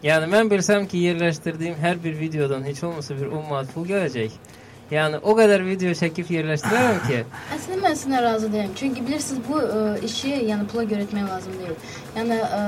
[0.03, 4.31] Yəni mən bilsəm ki, yerləşdirdiyim hər bir videodan heç olmasa bir 10 manat pul gələcək.
[4.91, 7.23] Yəni o qədər video çəkib yerləşdirərəm ki,
[7.55, 8.75] Əslində mən sizinlə razı deyiləm.
[8.79, 11.77] Çünki bilirsiniz bu ə, işi yəni pula görə etmək lazım deyil.
[12.17, 12.63] Yəni ə,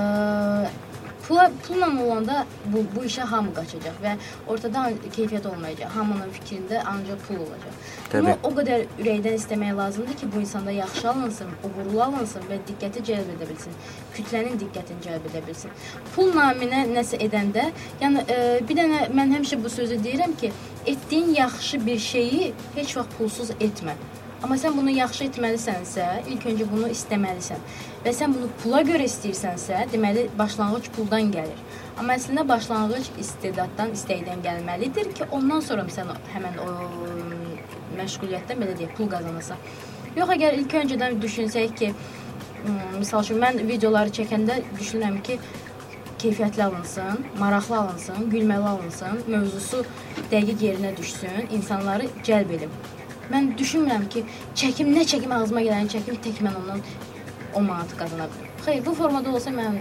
[1.27, 4.11] Pula, pulla olanda bu, bu işə hamı qaçacaq və
[4.47, 4.83] ortada
[5.15, 5.89] keyfiyyət olmayacaq.
[5.95, 7.79] Hamının fikrində ancaq pul olacaq.
[8.11, 8.19] Təbii.
[8.27, 13.01] Bunu o qədər ürəkdən istəmək lazımdır ki, bu insanda yaxşı alınsın, uğurlu alınsın və diqqəti
[13.09, 13.81] cəlb edə bilsin.
[14.13, 15.73] Kütlənin diqqətini cəlb edə bilsin.
[16.13, 17.71] Pul naminə nəsə edəndə,
[18.03, 18.39] yəni e,
[18.69, 20.53] bir dənə mən həmişə bu sözü deyirəm ki,
[20.85, 23.95] etdiyin yaxşı bir şeyi heç vaxt pulsuz etmə.
[24.43, 27.61] Amma sən bunu yaxşı etməlisənsə, ilk öncə bunu istəməlisən.
[28.05, 31.61] Və sən bunu pula görə istəyirsənsə, deməli başlanğıc puldan gəlir.
[31.97, 36.67] Amma əslində başlanğıc istedaddan, istəkdən gəlməlidir ki, ondan sonra sən həmin o
[37.95, 39.65] məşğuliyyətdən belə deyək, pul qazanasan.
[40.15, 41.93] Yox, əgər ilk öncədən düşünsək ki,
[42.99, 45.39] misal üçün mən videoları çəkəndə düşünürəm ki,
[46.25, 49.83] keyfiyyətli alınsın, maraqlı alınsın, gülməli alınsın, mövzusu
[50.31, 52.71] dəqiq yerinə düşsün, insanları cəlb edim.
[53.31, 54.23] Mən düşünmürəm ki,
[54.61, 56.81] çəkim nə çəkim ağzıma gələni çəkim, tək mən ondan
[57.53, 58.49] 10 manat qazana bilim.
[58.65, 59.79] Xeyr, bu formada olsa mən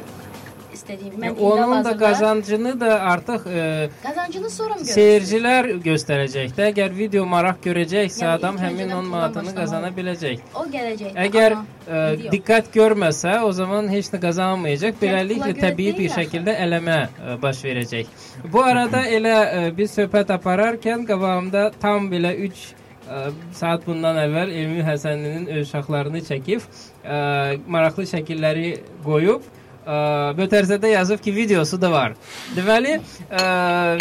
[0.76, 3.64] istədiyim, mən Yəni, onun da qazancını da artıq e,
[4.02, 4.92] qazancını sonra görürsən?
[4.96, 6.68] seyircilər göstərəcək də.
[6.72, 10.44] Əgər video maraq görəcəksə, Yəni, adam həmin öncədən 10 puldan manatını qazana biləcək.
[10.54, 11.16] O gələcək.
[11.26, 12.30] Əgər ə, video.
[12.34, 14.94] diqqət görməsə, o zaman heç nə qazanmayacaq.
[14.94, 18.14] Yəni, Beləliklə görə təbii bir şəkildə eləmə ə, baş verəcək.
[18.52, 22.64] Bu arada elə ə, biz söhbət apararkən qabağımda tam belə 3
[23.52, 26.64] saat bundan əvvəl Elmi Həsənlinin öz uşaqlarını çəkib,
[27.04, 27.18] ə,
[27.68, 28.70] maraqlı şəkilləri
[29.04, 32.14] qoyub ə, Mötərizədə yazıb ki, videosu da var.
[32.56, 32.94] Deməli,
[33.28, 33.44] ə,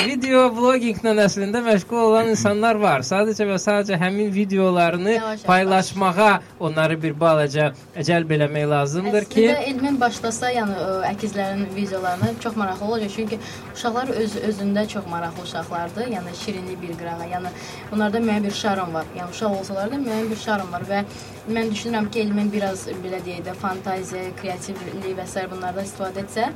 [0.06, 3.04] video vloqinqlə əslində məşğul olan insanlar var.
[3.04, 5.44] Sadəcə və sadəcə həmin videolarını Yavaş-yavaş.
[5.44, 12.34] paylaşmağa onları bir balaca cəlb eləmək lazımdır ki, Əslində elmin başlasa, yəni ə, əkizlərin videolarını
[12.40, 13.14] çox maraqlı olacaq.
[13.16, 13.40] Çünki
[13.76, 16.08] uşaqlar öz özündə çox maraqlı uşaqlardır.
[16.16, 17.28] Yəni şirinlik bir qırağa.
[17.36, 17.54] Yəni
[17.94, 19.06] onlarda müəyyən bir şarm var.
[19.18, 21.04] Yəni uşaq olsalar da müəyyən bir şarm var və
[21.48, 25.44] mən düşünürəm ki, elmin biraz belə deyək də fantaziya, kreativlik və s.
[25.52, 26.48] bunlardan istifadə etsə,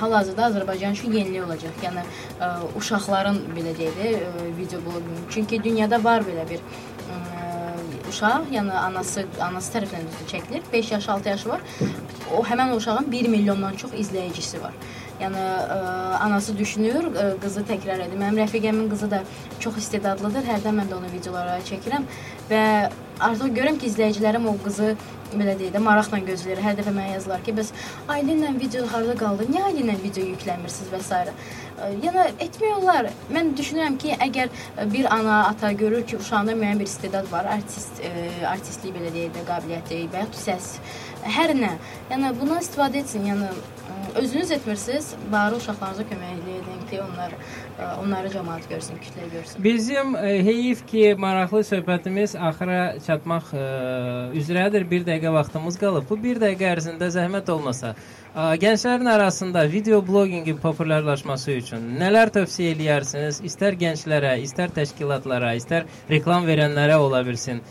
[0.00, 1.80] hal-hazırda Azərbaycan üçün yenilik olacaq.
[1.84, 2.50] Yəni ə,
[2.80, 5.24] uşaqların belə deyək də ə, video bloqinq.
[5.32, 7.18] Çünki dünyada var belə bir ə,
[8.12, 10.62] uşaq, yəni anası anası tərəfindən çəkilir.
[10.72, 11.66] 5 yaş, 6 yaşı var.
[12.36, 14.76] O həmin uşağın 1 milyondan çox izləyicisi var.
[15.18, 15.78] Yəni ə,
[16.22, 18.18] anası düşünür, ə, qızı təkrar edir.
[18.20, 19.22] Mənim rəfiqəmin qızı da
[19.58, 20.46] çox istedadlıdır.
[20.46, 22.06] Hərdən mən də onun videoları çəkirəm
[22.50, 22.64] və
[23.18, 24.92] artıq görürəm ki, izləyicilərim o qızı
[25.34, 26.60] belə deyək də maraqla gözləyir.
[26.64, 27.72] Hər dəfə mənə yazırlar ki, bəs
[28.14, 29.48] Aylinlə video harda qaldı?
[29.50, 31.18] Niyə Aylinlə video yükləmirsiniz və s.
[31.78, 33.10] Ə, Yəni etmək olar.
[33.34, 34.54] Mən düşünürəm ki, əgər
[34.94, 38.14] bir ana, ata görür ki, uşağında müəyyən bir istedad var, artist, ə,
[38.54, 40.72] artistlik belə deyək də qabiliyyəti və ya səs,
[41.38, 41.74] hər nə.
[42.10, 43.28] Yəni bundan istifadə etsin.
[43.28, 43.52] Yəni
[44.14, 47.32] özünüz etmirsiniz, bari uşaqlarınıza kömək edin ki, onlar
[47.78, 49.62] onları cəmaət görsün, kütlə görsün.
[49.64, 53.66] Bizim ə, heyif ki, maraqlı söhbətimiz axıra çatmaq ə,
[54.38, 54.86] üzrədir.
[54.90, 56.08] 1 dəqiqə vaxtımız qalıb.
[56.10, 57.94] Bu 1 dəqiqə ərzində zəhmət olmasa,
[58.34, 63.42] ə, gənclərin arasında video bloqinqin populyarlaşması üçün nələr tövsiyə eləyərsiniz?
[63.46, 67.62] İstər gənclərə, istər təşkilatlara, istər reklam verənlərə ola bilsin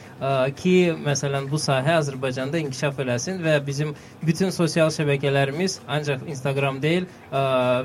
[0.58, 3.94] ki, məsələn, bu sahə Azərbaycanda inkişaf eləsin və bizim
[4.26, 7.06] bütün sosial şəbəkələrimiz ancaq Instagram deyil,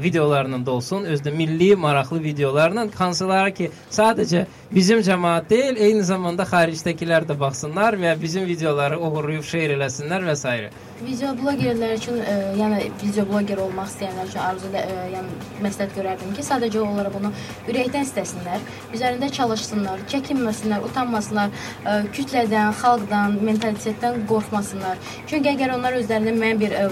[0.03, 7.27] videolarla dolsun, özdə milli maraqlı videolarla hansılara ki, sadəcə bizim cəmaət deyil, eyni zamanda xaricdəkilər
[7.29, 10.71] də baxsınlar və bizim videoları oğurlayıb şeir eləsinlər və s.
[11.03, 16.35] Video bloqerlər üçün, ə, yəni video bloqer olmaq istəyənlər üçün arzu ə, yəni məsləhət görərdim
[16.37, 17.33] ki, sadəcə onlara bunu
[17.71, 18.63] ürəkdən istəsinlər,
[18.95, 21.51] üzərində çalışsınlar, çəkinməsinlər, utanmasınlar,
[21.83, 25.03] ə, kütlədən, xalqdan, mentalitetdən qorxmasınlar.
[25.27, 26.87] Çünki əgər onlar özlərində müəyyən bir ə,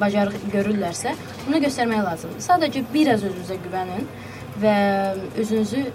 [0.00, 1.12] bacarıq görürlərsə,
[1.44, 2.46] bunu göstərmək lazımdır.
[2.48, 4.08] Sadəcə biraz özünüzə güvənin
[4.62, 4.76] və
[5.40, 5.86] özünüzü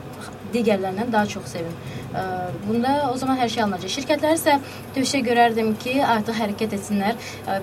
[0.53, 1.74] digərlərindən daha çox sevin.
[2.66, 3.91] Bunda o zaman hər şey alınacaq.
[3.93, 4.55] Şirkətlər isə
[4.95, 7.20] tövsiyə görərdim ki, artıq hərəkət etsinlər.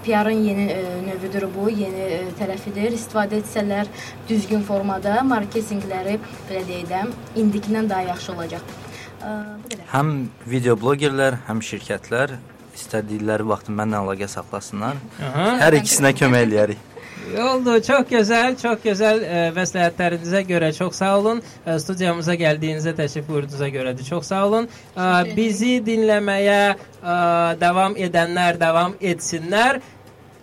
[0.07, 0.67] PR-ın yeni
[1.09, 2.95] növüdür bu, yeni tərəfidir.
[2.95, 3.91] İstifadə etsələr
[4.29, 7.05] düzgün formada marketinqləri belə də
[7.43, 8.75] indikindən daha yaxşı olacaq.
[9.19, 9.87] Bu qədər.
[9.91, 10.13] Həm
[10.47, 12.39] video bloqerlər, həm şirkətlər
[12.77, 15.01] istədikləri vaxt mənlə əlaqə saxlasınlar.
[15.27, 15.47] Aha.
[15.65, 16.93] Hər ikisinə kömək eləyərik.
[17.37, 21.41] Oldu, çox gözəl, çox gözəl ə, məsləhətlərinizə görə çox sağ olun.
[21.67, 24.69] Ə, studiyamıza gəldiyinizə, təşrif buyurduğunuza görə də çox sağ olun.
[24.95, 27.17] Ə, bizi dinləməyə ə,
[27.61, 29.81] davam edənlər davam etsinlər.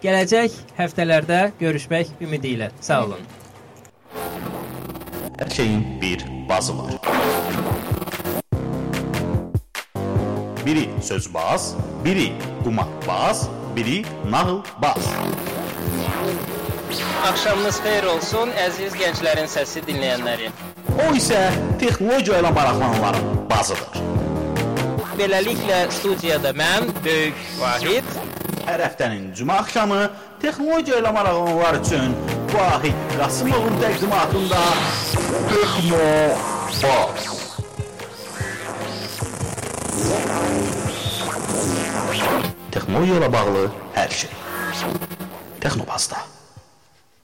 [0.04, 2.70] Gələcək həftələrdə görüşmək ümidi ilə.
[2.84, 3.24] Sağ olun.
[5.40, 6.98] Hər şeyin bir bazı var.
[10.66, 12.32] Biri sözbaz, biri
[12.64, 15.08] qumarbaz, biri nağılbaz.
[17.30, 20.50] Axşamınız xeyir olsun, əziz gənclərin səsi dinləyənləri.
[20.94, 21.40] O isə
[21.82, 24.02] texnologiya ilə maraqlananların bazıdır.
[25.18, 28.18] Beləliklə studiyada mən, Böyük Vahid
[28.68, 30.02] hər həftənin cümə axşamı
[30.42, 32.18] texnologiya ilə maraqlı olanlar üçün
[32.54, 34.66] Vahid Qasımovun təqdimatında
[35.54, 36.04] Techno
[36.84, 37.34] Box.
[42.74, 44.32] texnologiya ilə bağlı hər şey.
[45.62, 46.33] Texnobazda.